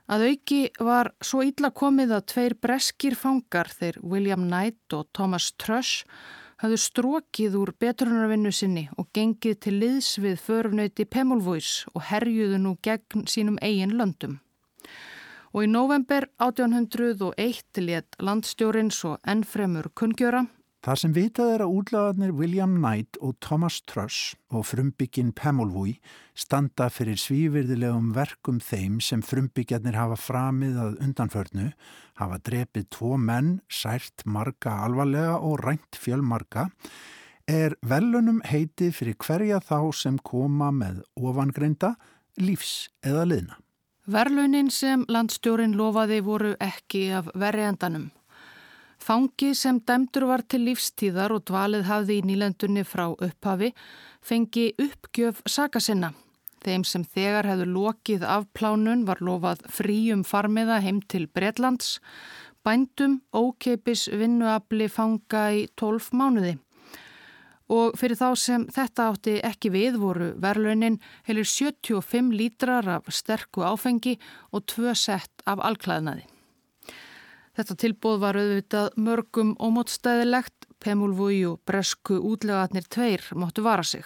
Að 0.09 0.31
auki 0.31 0.63
var 0.81 1.11
svo 1.21 1.43
ítla 1.45 1.69
komið 1.69 2.15
að 2.17 2.25
tveir 2.33 2.57
breskir 2.57 3.13
fangar 3.13 3.69
þeir 3.69 4.01
William 4.01 4.49
Knight 4.49 4.97
og 4.97 5.05
Thomas 5.13 5.51
Trush 5.61 6.09
hafðu 6.65 6.79
strókið 6.81 7.55
úr 7.59 7.71
betrunarvinnu 7.77 8.49
sinni 8.49 8.87
og 8.97 9.11
gengið 9.13 9.57
til 9.61 9.73
liðs 9.77 10.15
við 10.23 10.39
förunauti 10.41 11.05
Pemulvois 11.05 11.83
og 11.93 12.07
herjuðu 12.09 12.57
nú 12.63 12.71
gegn 12.81 13.27
sínum 13.29 13.59
eigin 13.61 13.93
löndum. 13.99 14.39
Og 15.53 15.67
í 15.67 15.69
november 15.69 16.25
1801 16.41 17.81
létt 17.85 18.17
landstjórin 18.17 18.89
svo 18.89 19.13
ennfremur 19.21 19.91
kungjöra 19.93 20.47
Það 20.85 20.97
sem 21.01 21.13
vitað 21.15 21.47
er 21.49 21.61
að 21.65 21.71
útlagarnir 21.79 22.31
William 22.37 22.75
Knight 22.77 23.17
og 23.25 23.39
Thomas 23.41 23.79
Truss 23.89 24.35
og 24.53 24.67
frumbyggin 24.69 25.31
Pemulvúi 25.33 25.95
standa 26.37 26.91
fyrir 26.93 27.17
svívirðilegum 27.17 28.11
verkum 28.13 28.59
þeim 28.61 28.99
sem 29.01 29.23
frumbyggjarnir 29.25 29.97
hafa 29.97 30.19
framið 30.21 30.77
að 30.83 30.99
undanförnu, 31.07 31.71
hafa 32.21 32.37
drepið 32.45 32.85
tvo 32.93 33.17
menn, 33.17 33.55
sært 33.65 34.21
marga 34.29 34.75
alvarlega 34.85 35.39
og 35.41 35.63
rænt 35.65 35.97
fjölmarga, 35.97 36.67
er 37.49 37.73
velunum 37.81 38.43
heitið 38.45 38.93
fyrir 38.93 39.17
hverja 39.25 39.63
þá 39.65 39.79
sem 39.89 40.19
koma 40.21 40.69
með 40.69 41.01
ofangreinda, 41.17 41.95
lífs 42.37 42.91
eða 43.01 43.25
liðna. 43.31 43.57
Verlunin 44.05 44.69
sem 44.69 45.01
landstjórin 45.09 45.73
lofaði 45.73 46.21
voru 46.21 46.53
ekki 46.61 47.07
af 47.17 47.33
verriendanum. 47.33 48.11
Fangi 49.05 49.51
sem 49.53 49.77
dæmdur 49.85 50.23
var 50.25 50.41
til 50.49 50.63
lífstíðar 50.65 51.35
og 51.35 51.43
dvalið 51.45 51.83
hafði 51.85 52.15
í 52.17 52.21
nýlendunni 52.25 52.81
frá 52.89 53.03
upphafi 53.11 53.69
fengi 54.25 54.71
uppgjöf 54.81 55.43
sakasinna. 55.45 56.09
Þeim 56.65 56.87
sem 56.89 57.03
þegar 57.13 57.45
hefðu 57.51 57.67
lokið 57.75 58.25
af 58.25 58.47
plánun 58.57 59.05
var 59.05 59.21
lofað 59.21 59.61
fríum 59.69 60.25
farmiða 60.25 60.79
heim 60.81 61.03
til 61.05 61.27
Bretlands, 61.29 61.99
bændum 62.65 63.19
ókeipis 63.29 64.07
vinnuabli 64.09 64.89
fanga 64.89 65.51
í 65.53 65.67
12 65.77 66.09
mánuði. 66.17 66.57
Og 67.69 67.93
fyrir 67.99 68.17
þá 68.17 68.29
sem 68.41 68.69
þetta 68.73 69.11
átti 69.11 69.39
ekki 69.45 69.69
við 69.73 70.01
voru 70.01 70.33
verlunin 70.41 70.97
heilir 71.29 71.45
75 71.45 72.33
lítrar 72.33 72.95
af 72.97 73.13
sterku 73.13 73.61
áfengi 73.69 74.17
og 74.49 74.65
tvö 74.65 74.97
sett 74.97 75.45
af 75.45 75.61
alklæðnaði. 75.61 76.25
Þetta 77.55 77.75
tilbóð 77.79 78.17
var 78.19 78.35
auðvitað 78.35 78.95
mörgum 78.99 79.53
ómótstæðilegt, 79.63 80.65
Pemulvúi 80.83 81.39
og 81.47 81.61
bresku 81.65 82.17
útlegaðnir 82.19 82.87
tveir 82.91 83.23
móttu 83.39 83.63
vara 83.63 83.83
sig. 83.83 84.03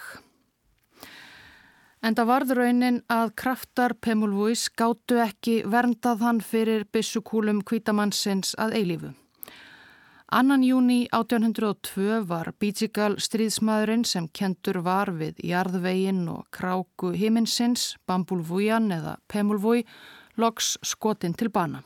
En 2.00 2.14
það 2.16 2.30
varður 2.30 2.60
raunin 2.62 3.00
að 3.10 3.32
kraftar 3.42 3.96
Pemulvúi 4.00 4.54
skáttu 4.56 5.18
ekki 5.20 5.58
verndað 5.68 6.22
hann 6.24 6.38
fyrir 6.40 6.86
bissukúlum 6.94 7.60
kvítamannsins 7.66 8.54
að 8.54 8.78
eilífu. 8.78 9.10
Annan 10.30 10.62
júni 10.62 11.00
1802 11.10 12.22
var 12.30 12.52
Bítsigal 12.62 13.18
stríðsmaðurinn 13.18 14.06
sem 14.06 14.30
kentur 14.30 14.78
var 14.86 15.10
við 15.10 15.42
jarðvegin 15.42 16.22
og 16.30 16.46
kráku 16.54 17.10
himinsins, 17.18 17.96
Bambulvújan 18.06 18.92
eða 18.94 19.18
Pemulvúi, 19.26 19.82
loks 20.38 20.76
skotin 20.86 21.34
til 21.34 21.50
bana. 21.50 21.82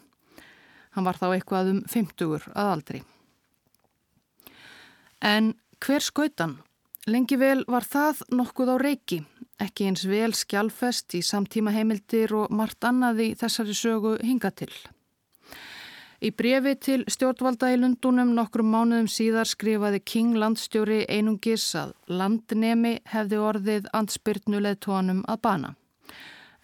Hann 0.95 1.07
var 1.07 1.19
þá 1.19 1.27
eitthvað 1.33 1.71
um 1.73 1.83
50 1.91 2.49
að 2.55 2.71
aldri. 2.71 3.03
En 5.25 5.55
hver 5.83 6.05
skautan? 6.05 6.59
Lengi 7.07 7.37
vel 7.37 7.67
var 7.69 7.85
það 7.85 8.23
nokkuð 8.33 8.71
á 8.73 8.77
reiki, 8.81 9.19
ekki 9.61 9.91
eins 9.91 10.07
vel 10.09 10.33
skjálfest 10.33 11.19
í 11.19 11.21
samtíma 11.21 11.75
heimildir 11.75 12.33
og 12.33 12.53
margt 12.55 12.87
annað 12.89 13.21
í 13.27 13.31
þessari 13.37 13.77
sögu 13.77 14.15
hinga 14.25 14.51
til. 14.57 14.73
Í 16.25 16.31
brefi 16.33 16.73
til 16.81 17.03
stjórnvalda 17.11 17.69
í 17.75 17.77
Lundunum 17.77 18.31
nokkrum 18.33 18.71
mánuðum 18.73 19.11
síðar 19.13 19.49
skrifaði 19.51 20.01
King 20.01 20.39
landstjóri 20.41 21.03
einungis 21.13 21.67
að 21.77 21.93
landnemi 22.09 22.95
hefði 23.13 23.41
orðið 23.45 23.91
ansbyrnuleg 23.93 24.79
tónum 24.81 25.21
að 25.29 25.43
bana. 25.45 25.75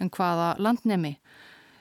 En 0.00 0.08
hvaða 0.08 0.54
landnemi? 0.56 1.18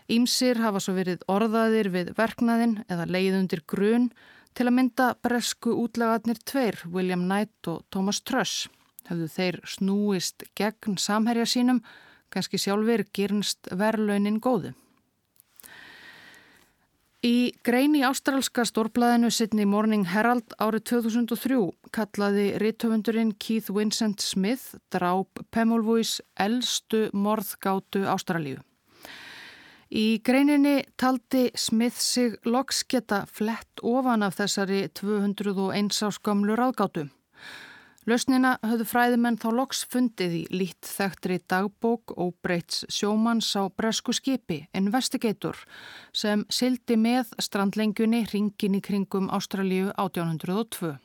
Ímsir 0.09 0.57
hafa 0.57 0.81
svo 0.81 0.95
verið 0.97 1.21
orðaðir 1.29 1.91
við 1.93 2.07
verknaðin 2.17 2.79
eða 2.89 3.05
leiðundir 3.05 3.61
grun 3.69 4.09
til 4.57 4.65
að 4.65 4.75
mynda 4.79 5.09
bresku 5.21 5.75
útlagatnir 5.77 6.39
tveir, 6.49 6.79
William 6.89 7.27
Knight 7.27 7.69
og 7.69 7.83
Thomas 7.93 8.23
Truss. 8.25 8.67
Hafðu 9.05 9.27
þeir 9.29 9.59
snúist 9.69 10.45
gegn 10.57 10.97
samherja 10.97 11.45
sínum, 11.49 11.83
kannski 12.33 12.57
sjálfur 12.61 13.05
gernst 13.13 13.69
verðlaunin 13.69 14.39
góðu. 14.41 14.73
Í 17.25 17.51
greini 17.67 17.99
ástralska 18.07 18.63
stórblæðinu 18.63 19.27
Sydney 19.35 19.67
Morning 19.67 20.05
Herald 20.07 20.55
árið 20.55 20.85
2003 20.93 21.57
kallaði 21.91 22.45
rittöfundurinn 22.63 23.33
Keith 23.35 23.69
Vincent 23.75 24.23
Smith 24.23 24.79
dráp 24.89 25.43
Pemulvuis 25.51 26.21
eldstu 26.39 27.09
morðgátu 27.11 28.07
Ástralíu. 28.07 28.63
Í 29.89 30.19
greininni 30.21 30.83
taldi 31.01 31.47
Smith 31.57 31.97
sig 31.97 32.35
loks 32.45 32.83
geta 32.85 33.23
flett 33.25 33.81
ofan 33.81 34.21
af 34.21 34.35
þessari 34.37 34.83
201 34.93 36.03
áskamlu 36.05 36.53
ráðgátu. 36.59 37.07
Lausnina 38.05 38.55
höfðu 38.61 38.85
fræðimenn 38.85 39.39
þá 39.41 39.49
loks 39.57 39.81
fundið 39.89 40.35
í 40.37 40.43
lít 40.53 40.85
þekktri 40.85 41.39
dagbók 41.49 42.13
og 42.17 42.35
breyts 42.45 42.85
sjómanns 42.89 43.49
á 43.57 43.65
bresku 43.69 44.13
skipi, 44.13 44.61
Investigator, 44.77 45.57
sem 46.13 46.45
sildi 46.53 46.97
með 46.97 47.33
strandlengjunni 47.41 48.23
ringin 48.29 48.77
í 48.77 48.85
kringum 48.85 49.29
Ástralíu 49.33 49.89
1802. 49.97 50.95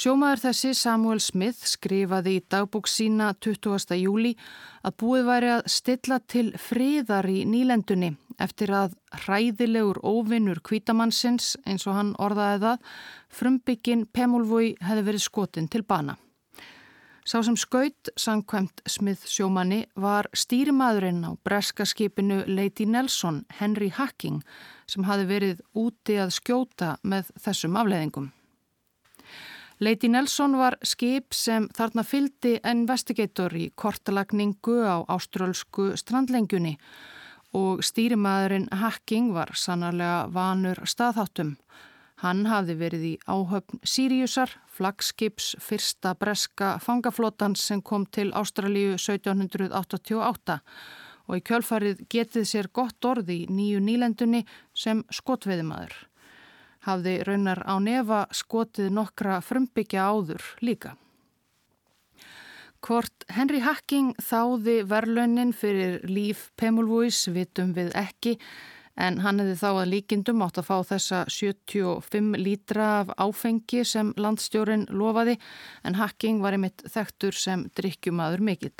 Sjómaður 0.00 0.40
þessi 0.46 0.70
Samuel 0.78 1.18
Smith 1.20 1.66
skrifaði 1.68 2.38
í 2.38 2.42
dagbók 2.48 2.86
sína 2.88 3.34
20. 3.44 3.98
júli 4.00 4.30
að 4.80 4.94
búið 5.02 5.26
væri 5.26 5.50
að 5.58 5.66
stilla 5.74 6.16
til 6.24 6.46
friðar 6.56 7.28
í 7.28 7.42
nýlendunni 7.44 8.14
eftir 8.40 8.72
að 8.72 8.94
hræðilegur 9.26 10.00
óvinnur 10.00 10.62
kvítamannsins, 10.64 11.50
eins 11.68 11.84
og 11.84 11.98
hann 11.98 12.14
orðaði 12.16 12.62
það, 12.64 12.88
frumbyggin 13.42 14.06
Pemulvói 14.08 14.72
hefði 14.80 15.04
verið 15.10 15.26
skotin 15.26 15.68
til 15.68 15.84
bana. 15.84 16.16
Sá 17.28 17.42
sem 17.44 17.60
skaut, 17.60 18.14
sangkvæmt 18.16 18.80
Smith 18.88 19.28
sjómanni, 19.28 19.84
var 20.00 20.32
stýrimaðurinn 20.32 21.26
á 21.28 21.36
breska 21.44 21.84
skipinu 21.84 22.46
Lady 22.48 22.88
Nelson, 22.88 23.44
Henry 23.60 23.92
Hacking, 23.92 24.40
sem 24.88 25.04
hafi 25.04 25.28
verið 25.28 25.60
úti 25.76 26.16
að 26.16 26.38
skjóta 26.40 26.94
með 27.04 27.34
þessum 27.36 27.76
afleðingum. 27.76 28.32
Lady 29.80 30.08
Nelson 30.12 30.58
var 30.60 30.74
skip 30.84 31.32
sem 31.32 31.64
þarna 31.72 32.02
fyldi 32.04 32.58
investigator 32.68 33.54
í 33.56 33.70
kortalagningu 33.80 34.74
á 34.84 35.00
áströlsku 35.08 35.94
strandlengjunni 35.96 36.74
og 37.56 37.80
stýrimaðurinn 37.80 38.66
Hacking 38.76 39.30
var 39.32 39.54
sannarlega 39.56 40.26
vanur 40.34 40.82
staðháttum. 40.84 41.54
Hann 42.20 42.44
hafði 42.44 42.76
verið 42.76 43.06
í 43.08 43.14
áhöfn 43.24 43.80
Siriusar, 43.80 44.52
flagskips 44.68 45.54
fyrsta 45.64 46.12
breska 46.12 46.74
fangaflótans 46.84 47.64
sem 47.64 47.80
kom 47.80 48.04
til 48.04 48.34
Ástralíu 48.36 48.98
1788 48.98 50.60
og 51.24 51.40
í 51.40 51.46
kjölfarið 51.48 52.04
getið 52.12 52.48
sér 52.52 52.68
gott 52.68 53.00
orði 53.08 53.46
í 53.46 53.48
nýju 53.48 53.80
nýlendunni 53.80 54.44
sem 54.76 55.00
skotveðimaður. 55.08 56.09
Hafði 56.86 57.20
raunar 57.28 57.60
á 57.68 57.76
nefa 57.82 58.24
skotið 58.32 58.90
nokkra 58.96 59.40
frumbyggja 59.44 60.06
áður 60.08 60.44
líka. 60.64 60.96
Hvort 62.80 63.26
Henry 63.28 63.60
Hacking 63.60 64.14
þáði 64.16 64.80
verlaunin 64.88 65.52
fyrir 65.52 66.00
líf 66.08 66.48
Pemulvuis 66.56 67.26
vitum 67.28 67.74
við 67.76 67.92
ekki 67.98 68.38
en 69.00 69.20
hann 69.24 69.40
hefði 69.40 69.58
þá 69.60 69.68
að 69.70 69.90
líkindum 69.92 70.42
átt 70.44 70.60
að 70.60 70.68
fá 70.68 70.76
þessa 70.88 71.20
75 71.28 72.40
lítra 72.40 72.88
af 73.02 73.12
áfengi 73.20 73.84
sem 73.86 74.14
landstjórin 74.16 74.88
lofaði 74.88 75.36
en 75.84 76.00
Hacking 76.00 76.40
var 76.44 76.56
einmitt 76.56 76.84
þekktur 76.88 77.36
sem 77.36 77.68
drikkjumadur 77.76 78.44
mikill. 78.44 78.74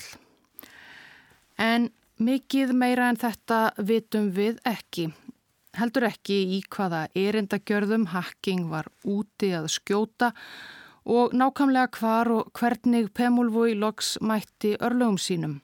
En 1.61 1.91
mikið 2.21 2.73
meira 2.77 3.11
en 3.13 3.21
þetta 3.21 3.63
vitum 3.77 4.31
við 4.37 4.61
ekki. 4.69 5.11
Heldur 5.79 6.09
ekki 6.09 6.37
í 6.57 6.61
hvaða 6.67 7.05
erindagjörðum 7.15 8.09
Hacking 8.11 8.71
var 8.73 8.91
úti 9.07 9.53
að 9.55 9.69
skjóta 9.71 10.33
og 11.07 11.35
nákvæmlega 11.37 11.95
hvar 11.99 12.31
og 12.35 12.51
hvernig 12.59 13.13
Pemulvói 13.15 13.77
loks 13.79 14.17
mætti 14.21 14.75
örlögum 14.81 15.19
sínum. 15.19 15.61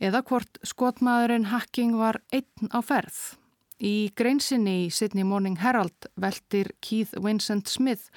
Eða 0.00 0.22
hvort 0.26 0.58
skotmaðurinn 0.66 1.50
Hacking 1.52 1.94
var 2.00 2.22
einn 2.32 2.72
á 2.72 2.80
ferð. 2.82 3.20
Í 3.82 4.12
greinsinni 4.14 4.86
í 4.86 4.90
Sydney 4.94 5.26
Morning 5.26 5.58
Herald 5.58 6.06
veldir 6.14 6.70
Keith 6.80 7.16
Vincent 7.18 7.68
Smith 7.68 8.08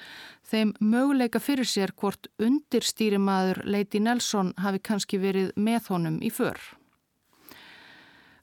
þeim 0.46 0.72
möguleika 0.80 1.40
fyrir 1.42 1.66
sér 1.66 1.92
hvort 1.98 2.28
undirstýrimaður 2.38 3.64
Lady 3.66 4.00
Nelson 4.00 4.52
hafi 4.62 4.78
kannski 4.78 5.18
verið 5.18 5.50
með 5.56 5.90
honum 5.90 6.20
í 6.22 6.30
för. 6.30 6.56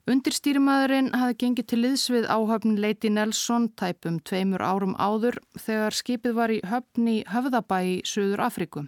Undirstýrimaðurinn 0.04 1.06
hafi 1.16 1.34
gengið 1.40 1.64
til 1.70 1.78
liðsvið 1.80 2.26
áhöfn 2.28 2.74
Lady 2.76 3.08
Nelson 3.08 3.70
tæpum 3.80 4.18
tveimur 4.28 4.60
árum 4.60 4.92
áður 5.00 5.38
þegar 5.56 5.96
skipið 5.96 6.34
var 6.36 6.52
í 6.52 6.58
höfn 6.68 7.08
í 7.08 7.14
Höfðabæ 7.32 7.78
í 7.88 7.94
Suður 8.04 8.42
Afriku. 8.44 8.82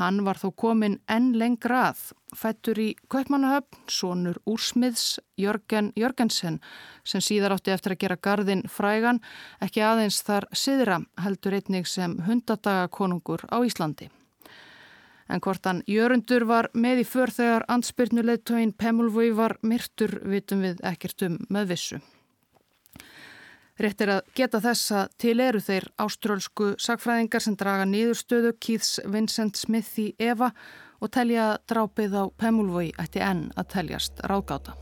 Hann 0.00 0.24
var 0.26 0.42
þó 0.42 0.50
komin 0.58 0.98
enn 1.06 1.30
lengra 1.38 1.84
að, 1.92 2.02
fættur 2.34 2.82
í 2.82 2.88
Kaupmannahöfn, 3.14 3.86
sonur 3.86 4.42
úrsmiðs 4.42 5.20
Jörgen 5.38 5.92
Jörgensen 5.94 6.58
sem 7.06 7.22
síðar 7.22 7.54
átti 7.54 7.76
eftir 7.76 7.94
að 7.94 8.02
gera 8.02 8.18
gardin 8.18 8.66
frægan, 8.66 9.22
ekki 9.62 9.86
aðeins 9.86 10.18
þar 10.26 10.50
siðra 10.50 10.98
heldur 11.22 11.60
einnig 11.62 11.86
sem 11.86 12.18
hundadagakonungur 12.26 13.46
á 13.54 13.62
Íslandi. 13.62 14.10
En 15.28 15.42
hvort 15.44 15.66
hann 15.68 15.82
Jörundur 15.86 16.46
var 16.48 16.70
með 16.72 17.02
í 17.02 17.08
för 17.08 17.32
þegar 17.32 17.66
ansbyrnuleitóin 17.68 18.72
Pemulvói 18.72 19.30
var 19.36 19.58
myrtur 19.62 20.20
vitum 20.24 20.64
við 20.64 20.80
ekkert 20.88 21.26
um 21.26 21.36
með 21.52 21.74
vissu. 21.74 22.00
Rétt 23.78 24.00
er 24.02 24.10
að 24.16 24.32
geta 24.34 24.58
þess 24.58 24.90
að 24.90 25.12
til 25.22 25.36
eru 25.44 25.60
þeir 25.62 25.84
áströlsku 26.02 26.72
sagfræðingar 26.82 27.44
sem 27.44 27.54
draga 27.60 27.84
nýðurstöðu 27.86 28.56
Keiths 28.58 28.98
Vincent 29.06 29.60
Smith 29.60 30.00
í 30.02 30.08
Eva 30.18 30.50
og 30.98 31.12
telja 31.14 31.52
drápið 31.70 32.18
á 32.18 32.24
Pemulvói 32.34 32.90
ætti 32.98 33.22
enn 33.22 33.46
að 33.54 33.70
teljast 33.76 34.24
ráðgáta. 34.26 34.74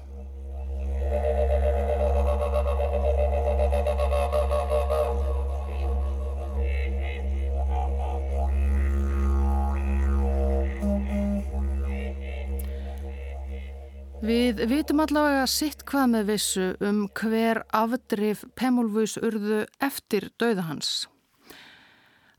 Við 14.24 14.62
vitum 14.70 15.02
allavega 15.04 15.42
sitt 15.44 15.82
hvað 15.84 16.06
með 16.14 16.30
vissu 16.30 16.66
um 16.80 17.02
hver 17.18 17.58
afdrif 17.76 18.46
Pemulvus 18.56 19.18
urðu 19.20 19.66
eftir 19.76 20.30
dauða 20.40 20.64
hans. 20.70 20.92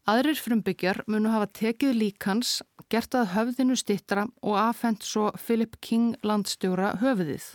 Aðrir 0.09 0.41
frumbyggjar 0.41 1.03
munu 1.05 1.29
hafa 1.29 1.45
tekið 1.53 1.93
líkans, 1.99 2.63
gert 2.89 3.13
að 3.13 3.29
höfðinu 3.35 3.77
stittra 3.77 4.25
og 4.41 4.57
afhengt 4.57 5.05
svo 5.05 5.29
Philip 5.37 5.77
King 5.79 6.15
landstjóra 6.25 6.95
höfðið. 7.03 7.45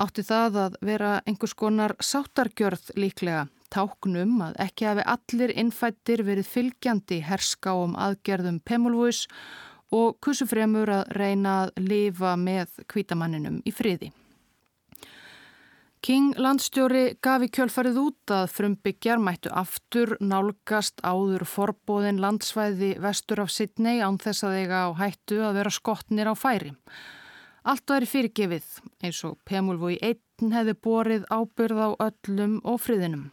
Átti 0.00 0.24
það 0.24 0.60
að 0.64 0.80
vera 0.80 1.14
einhvers 1.28 1.52
konar 1.52 1.98
sáttargjörð 2.00 2.94
líklega, 2.96 3.48
táknum 3.68 4.38
að 4.46 4.62
ekki 4.64 4.88
hafi 4.88 5.04
allir 5.04 5.52
innfættir 5.60 6.24
verið 6.24 6.48
fylgjandi 6.48 7.20
herskáum 7.28 7.98
aðgerðum 8.00 8.62
Pemulvus 8.64 9.26
og 9.26 9.69
kussu 10.22 10.46
fremur 10.46 10.90
að 10.90 11.12
reyna 11.16 11.54
að 11.64 11.84
lifa 11.84 12.36
með 12.38 12.82
kvítamanninum 12.90 13.60
í 13.66 13.72
friði. 13.74 14.12
King 16.00 16.32
landstjóri 16.40 17.18
gaf 17.20 17.42
í 17.44 17.50
kjölfarið 17.52 17.98
út 18.00 18.32
að 18.32 18.46
frumbyggjar 18.54 19.20
mættu 19.20 19.50
aftur 19.52 20.14
nálgast 20.24 21.02
áður 21.04 21.44
forbóðin 21.44 22.22
landsvæði 22.22 22.94
vestur 23.04 23.42
af 23.44 23.50
Sydney 23.52 24.00
án 24.00 24.16
þess 24.22 24.46
að 24.48 24.56
eiga 24.62 24.78
á 24.88 24.96
hættu 24.96 25.42
að 25.44 25.58
vera 25.58 25.72
skotnir 25.76 26.30
á 26.32 26.34
færi. 26.40 26.72
Allt 27.68 27.92
væri 27.92 28.08
fyrirgefið 28.08 28.70
eins 29.04 29.20
og 29.28 29.36
Pemulvo 29.44 29.90
í 29.92 29.98
einn 30.00 30.54
hefði 30.54 30.76
borið 30.80 31.28
ábyrð 31.28 31.82
á 31.84 31.88
öllum 32.08 32.56
og 32.64 32.80
friðinum. 32.80 33.26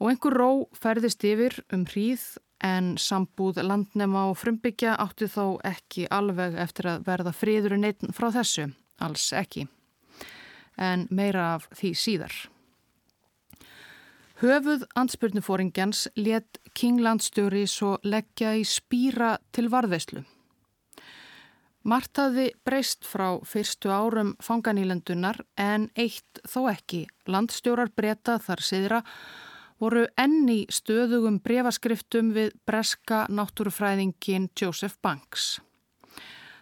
Og 0.00 0.08
einhver 0.08 0.38
ró 0.40 0.50
ferðist 0.72 1.20
yfir 1.20 1.58
um 1.68 1.84
hríð 1.84 2.24
en 2.62 2.94
sambúð 2.98 3.60
landnema 3.66 4.28
og 4.30 4.38
frumbyggja 4.40 4.94
átti 5.02 5.28
þó 5.30 5.58
ekki 5.66 6.06
alveg 6.10 6.56
eftir 6.62 6.88
að 6.94 7.06
verða 7.08 7.34
fríðurinn 7.34 7.88
einn 7.88 8.14
frá 8.14 8.30
þessu, 8.34 8.68
alls 9.02 9.28
ekki. 9.36 9.66
En 10.78 11.06
meira 11.10 11.54
af 11.56 11.68
því 11.76 11.92
síðar. 11.98 12.36
Höfuð 14.42 14.86
ansbyrnufóringjans 14.98 16.08
let 16.18 16.58
Kinglandstjóri 16.74 17.66
svo 17.70 17.98
leggja 18.02 18.56
í 18.58 18.64
spýra 18.66 19.36
til 19.54 19.68
varðveislu. 19.70 20.24
Mart 21.82 22.18
hafði 22.18 22.48
breyst 22.66 23.06
frá 23.06 23.40
fyrstu 23.46 23.90
árum 23.90 24.36
fanganílendunar 24.42 25.40
en 25.58 25.88
eitt 25.98 26.42
þó 26.46 26.68
ekki. 26.70 27.04
Landstjórar 27.26 27.90
breyta 27.94 28.36
þar 28.42 28.62
siðra 28.62 29.00
voru 29.82 30.04
enni 30.20 30.62
stöðugum 30.70 31.40
brefaskriftum 31.42 32.30
við 32.36 32.52
breska 32.68 33.24
náttúrufræðingin 33.32 34.48
Joseph 34.58 35.00
Banks. 35.02 35.56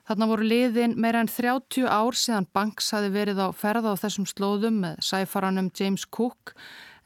Þarna 0.09 0.29
voru 0.31 0.47
liðin 0.49 0.97
meira 0.99 1.21
en 1.23 1.29
30 1.31 1.85
ár 1.85 2.17
síðan 2.17 2.49
Banks 2.57 2.89
hafi 2.97 3.13
verið 3.15 3.43
á 3.45 3.49
ferða 3.55 3.93
á 3.93 4.01
þessum 4.01 4.27
slóðum 4.27 4.81
með 4.87 5.05
sæfaranum 5.05 5.69
James 5.77 6.07
Cook 6.09 6.55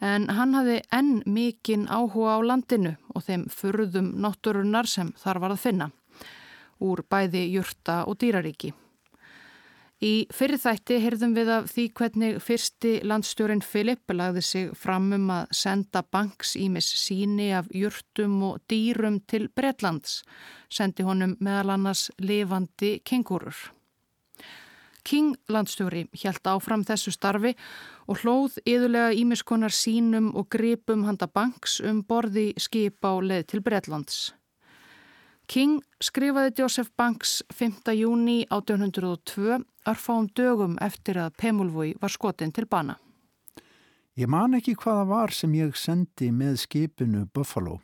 en 0.00 0.28
hann 0.30 0.54
hafi 0.54 0.78
enn 0.94 1.18
mikinn 1.26 1.88
áhuga 1.90 2.38
á 2.38 2.46
landinu 2.46 2.94
og 3.12 3.26
þeim 3.26 3.48
furðum 3.50 4.14
náttúrunnar 4.22 4.88
sem 4.88 5.12
þar 5.18 5.42
var 5.42 5.56
að 5.56 5.64
finna 5.66 5.90
úr 6.84 7.04
bæði 7.10 7.44
jurta 7.52 8.04
og 8.08 8.18
dýraríki. 8.22 8.72
Í 10.04 10.26
fyrirþætti 10.36 10.98
heyrðum 11.00 11.32
við 11.32 11.50
af 11.54 11.70
því 11.72 11.84
hvernig 11.96 12.40
fyrsti 12.44 12.90
landstjórin 13.08 13.62
Filip 13.64 14.12
lagði 14.12 14.42
sig 14.44 14.74
fram 14.76 15.06
um 15.16 15.30
að 15.32 15.54
senda 15.56 16.02
banks 16.04 16.52
ímis 16.60 16.90
síni 17.00 17.46
af 17.56 17.70
jurtum 17.72 18.34
og 18.50 18.58
dýrum 18.68 19.22
til 19.30 19.46
Bretlands, 19.48 20.18
sendi 20.68 21.06
honum 21.08 21.38
meðal 21.40 21.78
annars 21.78 22.10
lifandi 22.20 22.98
kengurur. 23.00 23.56
King 25.08 25.38
landstjóri 25.48 26.04
hjælt 26.12 26.52
áfram 26.52 26.84
þessu 26.84 27.12
starfi 27.14 27.54
og 28.04 28.20
hlóð 28.20 28.60
yðurlega 28.68 29.16
ímiskonar 29.16 29.72
sínum 29.72 30.34
og 30.36 30.50
gripum 30.52 31.08
handa 31.08 31.30
banks 31.32 31.80
um 31.80 32.04
borði 32.04 32.50
skip 32.60 33.00
á 33.08 33.12
leið 33.24 33.46
til 33.54 33.64
Bretlands. 33.64 34.34
King 35.46 35.82
skrifaði 36.00 36.54
Joseph 36.58 36.90
Banks 36.96 37.42
5. 37.52 37.92
júni 37.92 38.46
1802 38.48 39.58
örfáum 39.86 40.28
dögum 40.32 40.78
eftir 40.80 41.18
að 41.20 41.34
Pemulvói 41.36 41.92
var 42.00 42.12
skotin 42.12 42.52
til 42.52 42.64
bana. 42.66 42.96
Ég 44.16 44.30
man 44.30 44.54
ekki 44.56 44.76
hvaða 44.78 45.04
var 45.10 45.34
sem 45.34 45.52
ég 45.58 45.76
sendi 45.76 46.30
með 46.32 46.62
skipinu 46.64 47.26
Buffalo 47.34 47.80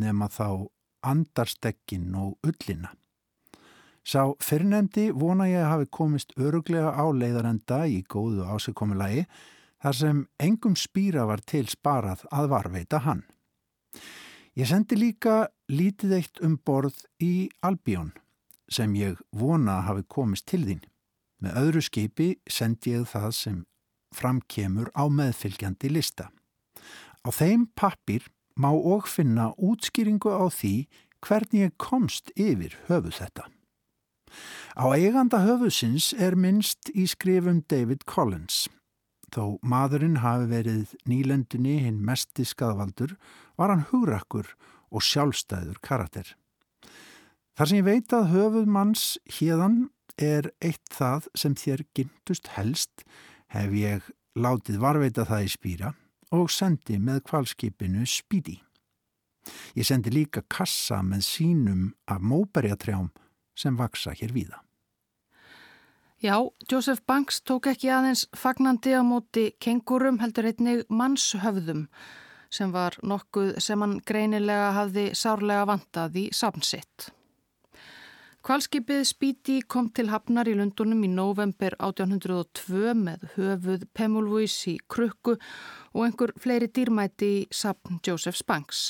nema 0.00 0.30
þá 0.32 0.66
andarstekkin 1.04 2.14
og 2.16 2.38
ullina. 2.46 2.94
Sá 4.04 4.32
fyrrnemdi 4.40 5.10
vona 5.12 5.48
ég 5.48 5.64
hafi 5.64 5.88
komist 5.90 6.32
öruglega 6.40 6.92
á 6.92 7.04
leiðarenda 7.12 7.84
í 7.88 8.02
góðu 8.08 8.48
ásikomulagi 8.48 9.26
þar 9.84 9.96
sem 10.00 10.24
engum 10.40 10.76
spýra 10.76 11.26
var 11.28 11.44
til 11.44 11.66
sparað 11.68 12.24
að 12.32 12.48
varveita 12.52 13.02
hann. 13.04 13.24
Ég 14.56 14.68
sendi 14.70 14.96
líka 14.96 15.48
lítið 15.70 16.18
eitt 16.18 16.40
um 16.44 16.56
borð 16.58 17.04
í 17.22 17.48
Albjón 17.64 18.12
sem 18.68 18.94
ég 18.96 19.20
vona 19.32 19.80
hafi 19.86 20.04
komist 20.08 20.46
til 20.50 20.64
þín. 20.66 20.82
Með 21.40 21.58
öðru 21.60 21.82
skipi 21.84 22.28
sendi 22.48 22.94
ég 22.94 23.08
það 23.08 23.30
sem 23.36 23.58
framkemur 24.14 24.90
á 24.96 25.04
meðfylgjandi 25.08 25.90
lista. 25.92 26.30
Á 27.24 27.28
þeim 27.32 27.68
pappir 27.76 28.28
má 28.56 28.70
og 28.70 29.08
finna 29.10 29.52
útskýringu 29.56 30.30
á 30.30 30.46
því 30.52 30.86
hvernig 31.24 31.66
ég 31.68 31.76
komst 31.80 32.30
yfir 32.36 32.76
höfuð 32.88 33.18
þetta. 33.20 33.48
Á 34.74 34.84
eiganda 34.92 35.40
höfuðsins 35.44 36.12
er 36.18 36.36
minnst 36.36 36.90
í 36.92 37.06
skrifum 37.08 37.62
David 37.70 38.04
Collins. 38.10 38.66
Þó 39.34 39.58
maðurinn 39.66 40.20
hafi 40.22 40.46
verið 40.50 40.94
nýlendinni 41.10 41.80
hinn 41.86 42.02
mesti 42.06 42.44
skadvaldur 42.46 43.16
var 43.58 43.72
hann 43.72 43.86
hugrakkur 43.90 44.46
og 44.46 44.73
sjálfstæður 45.02 45.80
karakter. 45.82 46.34
Þar 47.54 47.70
sem 47.70 47.78
ég 47.78 47.86
veit 47.86 48.14
að 48.14 48.30
höfuð 48.34 48.70
manns 48.70 49.04
hérðan 49.30 49.88
er 50.18 50.50
eitt 50.62 50.90
það 50.94 51.28
sem 51.38 51.54
þér 51.58 51.84
gindust 51.94 52.50
helst 52.54 53.04
hef 53.54 53.74
ég 53.74 54.10
látið 54.34 54.80
varveita 54.82 55.26
það 55.26 55.46
í 55.46 55.52
spýra 55.54 55.94
og 56.34 56.50
sendi 56.50 56.98
með 56.98 57.22
kvalskipinu 57.30 58.06
spýdi. 58.10 58.58
Ég 59.76 59.86
sendi 59.86 60.10
líka 60.10 60.42
kassa 60.50 61.02
með 61.04 61.26
sínum 61.26 61.88
af 62.10 62.22
móberjatrjám 62.22 63.10
sem 63.54 63.76
vaksa 63.76 64.14
hér 64.16 64.32
víða. 64.34 64.64
Já, 66.24 66.40
Joseph 66.70 67.04
Banks 67.06 67.42
tók 67.44 67.66
ekki 67.68 67.90
aðeins 67.92 68.24
fagnandi 68.32 68.94
á 68.96 69.04
móti 69.04 69.50
kengurum 69.60 70.22
heldur 70.22 70.48
einnig 70.48 70.86
mannshöfðum 70.88 71.84
sem 72.54 72.72
var 72.74 72.96
nokkuð 73.02 73.58
sem 73.62 73.82
hann 73.82 73.98
greinilega 74.06 74.70
hafði 74.78 75.10
sárlega 75.18 75.66
vantað 75.72 76.22
í 76.22 76.24
samsitt. 76.32 77.10
Kvalskipið 78.44 79.06
Spíti 79.08 79.54
kom 79.64 79.86
til 79.96 80.10
Hafnar 80.12 80.44
í 80.50 80.52
Lundunum 80.58 81.00
í 81.06 81.08
november 81.08 81.72
1802 81.78 82.92
með 82.98 83.22
höfuð 83.38 83.86
Pemulvuís 83.96 84.58
í 84.68 84.74
krukku 84.84 85.38
og 85.38 86.02
einhver 86.04 86.34
fleiri 86.36 86.68
dýrmæti 86.68 87.30
í 87.38 87.46
sapn 87.48 88.02
Josephs 88.04 88.44
Banks. 88.44 88.82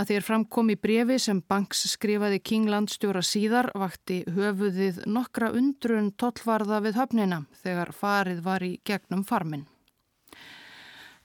Að 0.00 0.14
þér 0.14 0.24
framkom 0.24 0.72
í 0.72 0.78
brefi 0.80 1.18
sem 1.20 1.42
Banks 1.44 1.84
skrifaði 1.92 2.40
Kinglandstjóra 2.40 3.20
síðar 3.20 3.68
vakti 3.76 4.22
höfuðið 4.24 5.02
nokkra 5.04 5.50
undrun 5.60 6.08
tollvarða 6.16 6.80
við 6.86 6.96
höfnina 6.96 7.42
þegar 7.60 7.92
farið 7.92 8.40
var 8.48 8.64
í 8.64 8.78
gegnum 8.88 9.26
farminn. 9.28 9.66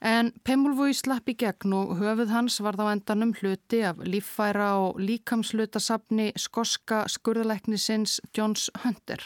En 0.00 0.28
Pemulvúi 0.44 0.92
slapp 0.92 1.30
í 1.32 1.34
gegn 1.40 1.72
og 1.72 1.96
höfuð 1.96 2.28
hans 2.34 2.60
var 2.60 2.76
þá 2.76 2.90
endanum 2.92 3.32
hluti 3.38 3.80
af 3.88 4.02
líffæra 4.04 4.74
og 4.82 5.00
líkamslutasafni 5.00 6.32
skoska 6.36 7.06
skurðleiknisins 7.08 8.20
Johns 8.36 8.68
Hunter. 8.84 9.22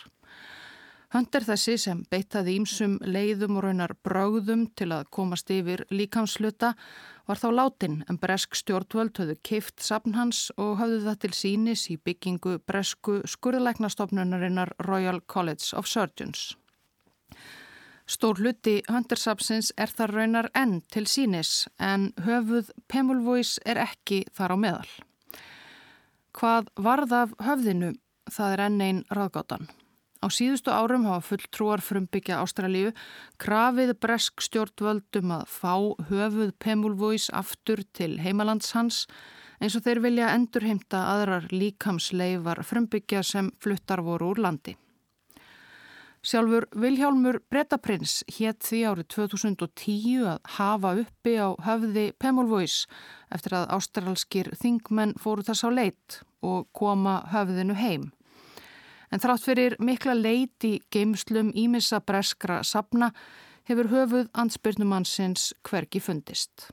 Hunter 1.10 1.42
þessi 1.42 1.74
sem 1.82 2.04
beitaði 2.06 2.52
ímsum 2.60 2.92
leiðum 3.02 3.56
og 3.58 3.64
raunar 3.64 3.96
bráðum 4.06 4.68
til 4.78 4.92
að 4.94 5.08
komast 5.10 5.50
yfir 5.50 5.82
líkamsluta 5.90 6.76
var 7.26 7.40
þá 7.42 7.48
látin 7.50 7.96
en 8.06 8.20
bresk 8.22 8.54
stjórnvöld 8.54 9.18
höfðu 9.18 9.36
keift 9.42 9.82
safn 9.82 10.14
hans 10.14 10.52
og 10.54 10.78
höfðu 10.78 11.02
það 11.08 11.18
til 11.24 11.32
sínis 11.34 11.88
í 11.90 11.98
byggingu 11.98 12.60
bresku 12.62 13.24
skurðleiknastofnunarinnar 13.26 14.76
Royal 14.86 15.18
College 15.26 15.74
of 15.74 15.90
Surgeons. 15.90 16.52
Stór 18.10 18.40
hluti 18.42 18.80
höndarsapsins 18.90 19.68
er 19.78 19.90
þar 19.94 20.10
raunar 20.16 20.48
enn 20.58 20.80
til 20.90 21.04
sínis 21.06 21.68
en 21.78 22.08
höfuð 22.24 22.72
Pemulvois 22.90 23.52
er 23.62 23.78
ekki 23.78 24.24
þar 24.34 24.54
á 24.54 24.56
meðal. 24.64 24.88
Hvað 26.34 26.72
varð 26.74 27.14
af 27.20 27.36
höfðinu 27.38 27.92
það 28.34 28.56
er 28.56 28.64
enn 28.64 28.82
einn 28.88 29.00
ráðgáttan. 29.14 29.70
Á 30.20 30.26
síðustu 30.26 30.74
árum 30.74 31.06
hafa 31.06 31.22
fulltrúar 31.28 31.84
frumbyggja 31.86 32.42
Ástralíu 32.42 32.90
krafið 33.38 33.94
bresk 34.02 34.42
stjórnvöldum 34.42 35.30
að 35.38 35.46
fá 35.54 35.74
höfuð 36.10 36.52
Pemulvois 36.58 37.30
aftur 37.30 37.86
til 37.94 38.18
heimalands 38.18 38.74
hans 38.74 39.04
eins 39.62 39.78
og 39.78 39.86
þeir 39.86 40.02
vilja 40.02 40.34
endurheimta 40.34 41.06
aðrar 41.14 41.46
líkamsleifar 41.54 42.66
frumbyggja 42.66 43.22
sem 43.22 43.54
fluttar 43.62 44.02
voru 44.02 44.34
úr 44.34 44.42
landi. 44.48 44.74
Sjálfur 46.20 46.66
Viljálmur 46.76 47.38
Bretaprins 47.48 48.18
hétt 48.28 48.60
því 48.68 48.78
árið 48.90 49.06
2010 49.14 50.26
að 50.28 50.50
hafa 50.58 50.90
uppi 51.00 51.32
á 51.40 51.48
höfði 51.64 52.02
Pemulvois 52.20 52.82
eftir 53.32 53.54
að 53.56 53.70
ástralskir 53.78 54.50
þingmenn 54.60 55.14
fóru 55.16 55.46
þess 55.46 55.64
á 55.64 55.68
leit 55.72 56.18
og 56.44 56.66
koma 56.76 57.22
höfðinu 57.32 57.76
heim. 57.78 58.10
En 59.08 59.22
þrátt 59.22 59.46
fyrir 59.46 59.78
mikla 59.80 60.12
leit 60.12 60.60
í 60.68 60.74
geimslum 60.92 61.54
ímissa 61.56 62.02
breskra 62.04 62.60
sapna 62.68 63.14
hefur 63.64 63.88
höfuð 63.88 64.28
ansbyrnumannsins 64.36 65.54
hvergi 65.64 66.04
fundist. 66.04 66.68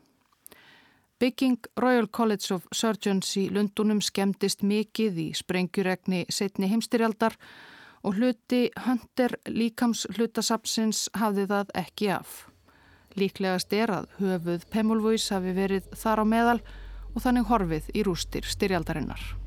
Bygging 1.24 1.72
Royal 1.80 2.12
College 2.12 2.52
of 2.52 2.68
Surgeons 2.76 3.32
í 3.40 3.48
Lundunum 3.48 4.04
skemmtist 4.04 4.60
mikið 4.60 5.24
í 5.24 5.28
sprengjuregni 5.40 6.26
setni 6.28 6.68
heimstyrjaldar 6.68 7.40
og 7.40 7.77
hluti 8.04 8.68
höndir 8.86 9.38
líkams 9.48 10.06
hlutasapsins 10.16 11.08
hafði 11.18 11.48
það 11.50 11.74
ekki 11.82 12.12
af. 12.18 12.46
Líklegast 13.18 13.74
er 13.74 13.90
að 13.90 14.12
höfuð 14.20 14.68
Pemulvuís 14.70 15.30
hafi 15.34 15.56
verið 15.58 15.90
þar 15.98 16.22
á 16.22 16.26
meðal 16.30 16.60
og 17.16 17.24
þannig 17.24 17.50
horfið 17.50 17.92
í 17.98 18.06
rústir 18.06 18.46
styrjaldarinnar. 18.46 19.47